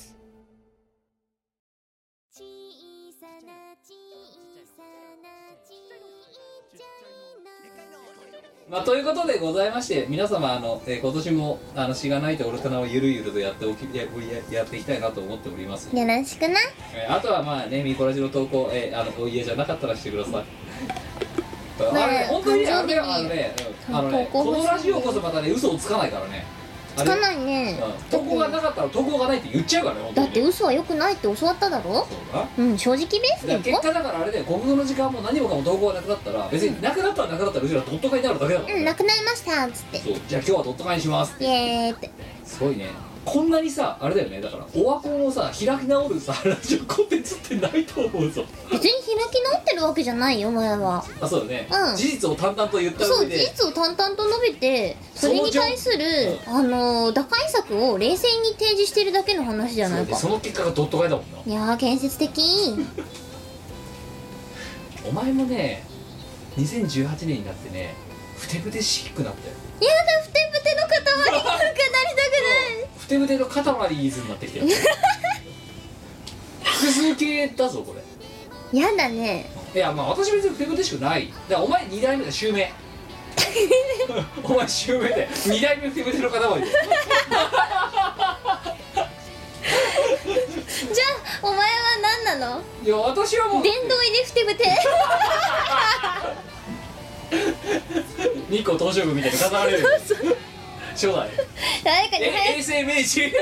[8.71, 16.55] まあ、ということでございまして皆様あの、えー今年もあのしがないとオルタナをゆるゆるとやっておきやややっていきたいなと思っております、よろしくな。
[16.95, 20.43] えーあとはまあねミコラジの投稿、えーあのお家じゃなかったらしてください。
[21.81, 23.55] あれね本当にねあれだよ誕生日にあのね
[23.89, 26.45] うんあのねこのラジオこそまたね嘘をつかないからね
[26.95, 27.79] つかないね。
[27.81, 28.09] うん。
[28.09, 31.93] 投稿がなかったら投稿がないって言っちゃうからねだって嘘は良くないって教わっただろ？
[31.93, 32.47] そうだ。
[32.57, 39.99] うん正直ベースだから結果だからあれで国語の時間も何もかも投稿がなくなったら別になくなったらなくなったらうちらドット会になるだけだから、うんなくなりましたっつって。
[39.99, 41.35] そうじゃあ今日はドット会にします。
[41.39, 42.09] イエーって。
[42.45, 42.87] すごいね
[43.23, 44.41] こんなにさあれだよね。
[44.41, 48.43] だからオワコンをさ開き直るさラジオコンテンツってないと思うぞ。
[48.71, 51.05] 別に開き直ってるわけじゃないよお前は。
[51.21, 51.95] あそうだね、うん。
[51.95, 60.15] 事実を淡々と言ったそう事実を淡々と述べてそれに対するあの打開策を冷静に提示してるだけの話じゃないか。
[60.15, 61.37] その結果がドット会だもんな。
[61.45, 62.41] いやー建設的。
[65.07, 65.83] お前もね
[66.57, 67.95] 2018年になってね
[68.37, 72.19] ふてぶてしくなったよやだふてぶての塊になりた
[72.95, 74.65] くふてぶての塊ーズになってきたよ。
[76.63, 78.01] 複数形だぞこれ。
[78.01, 79.49] ないやだね。
[79.73, 81.27] いやまあ私別にふてぶてしくない。
[81.49, 82.71] だからお前2代目だ襲名。
[84.43, 91.05] お前襲名で2代目ふてぶての塊 じゃ
[91.41, 91.65] あお前は
[92.25, 92.61] 何なの？
[92.83, 93.63] いや私はもう。
[93.63, 94.63] 殿堂入りふてぶて
[98.49, 99.87] 日光東照宮みたいに飾られる
[100.91, 101.29] 初代
[101.83, 103.33] 誰かにえ早衛星明治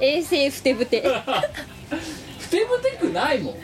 [0.00, 1.02] 衛星ふてぶて。
[2.38, 3.54] ふてぶてくないもん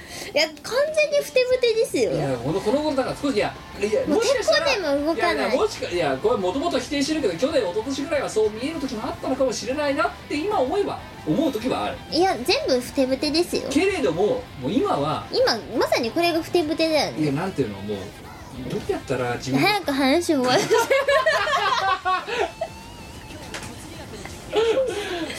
[0.44, 2.12] 完全にふてぶてですよ。
[2.12, 5.36] いやこのこの頃だから少しいやいやもしかしたらも動かない。
[5.36, 11.96] ややもしかいやこれもともと否定してるけど去年一昨年ぐらいはそう見える時もあったのかもしれないなって今思えば思う時はある。
[12.10, 13.62] いや全部ふてぶてですよ。
[13.70, 17.22] けれどももう今は今まさにこれがふてぶてだよね。
[17.22, 17.98] いやなんていうのもう
[18.68, 20.66] どうやったら自分早く話終わらせ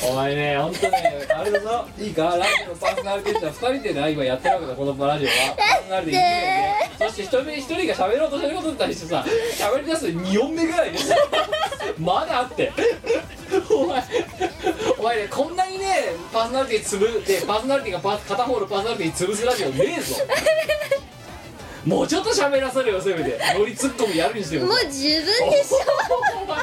[0.10, 1.86] お前ね本当ねあれだぞ。
[1.98, 2.24] いいか？
[2.38, 5.34] ラジオのパーソナリティって2人でな今やってるわけだこのラジオは。
[5.58, 7.10] パーソナリティ1名で？
[7.10, 9.26] そして一人目一人が喋ろうとしてることに対してさ
[9.58, 11.18] 喋り出す2音目ぐらいですよ。
[12.00, 12.72] まだあって。
[13.72, 14.04] お前
[15.00, 15.86] お前ねこんなにね
[16.32, 20.16] パーソナリティつぶでパーソナリティがパ片方のパーソナリティ潰すラジオねえぞ
[21.86, 23.40] もうちょっと喋らせるよせめて。
[23.58, 24.68] ノリツッコミやるにしても。
[24.68, 25.74] もう十分でし
[26.42, 26.60] お前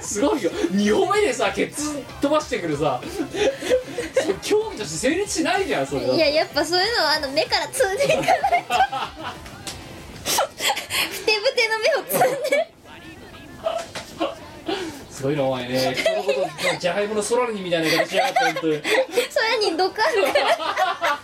[0.00, 0.50] すごいよ。
[0.50, 3.00] 2歩目でさケツ飛ばしてくるさ。
[4.14, 8.74] それ競技として成立しないじゃんそれょいややっぱそういうのはあの目から積んでいかないと。
[11.10, 12.72] ふてぶての目を積んで。
[15.10, 15.96] すごいなお前ね。
[15.98, 16.46] 人のこと
[16.78, 18.82] じゃがいもの空にみたいな言い方しやがって本当に。
[18.82, 21.20] 空に毒あるから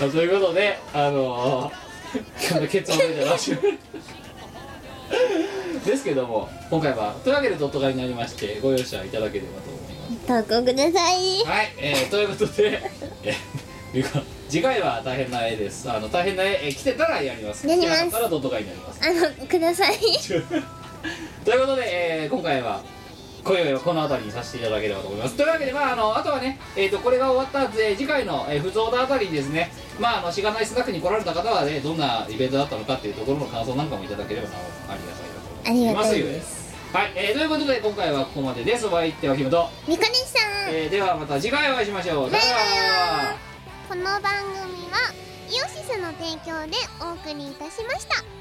[0.00, 1.70] まあということであの
[2.40, 3.56] 今日のケツを出てらしい
[5.84, 12.80] ですけども今回はというわけでドット会になりましてご容赦いただければと思います投稿くださいはい、えー、ということで、
[13.24, 13.34] えー
[14.48, 15.90] 次回は大変な絵です。
[15.90, 17.66] あの大変な絵、えー来てたらやります。
[17.66, 19.00] やります来たらドット会になります。
[19.02, 19.96] あのください
[21.44, 22.82] ということで、えー今回は
[23.44, 25.36] 今宵はこの辺りにさせていただければと思います。
[25.36, 36.10] というわけで、まあ、あのあとはね、えー、とこれが終わった、えー次回の、えー、不増田あたりにですね、まあ、あのしがないスナックに来られた方はね、どんなイベントだったのかっていうところの感想なんかもいただければなおありがたいなと思います。
[36.10, 36.60] ありがたいです
[36.92, 38.86] はい、えーということで今回はここまでです。
[38.86, 40.38] お相手はキムと、みかりさ
[40.70, 42.30] んえーではまた次回お会いしましょう。
[42.30, 42.48] さよな
[43.28, 43.36] ら
[43.88, 45.12] この番組は
[45.48, 48.39] イオシスの提供でお送りいたしました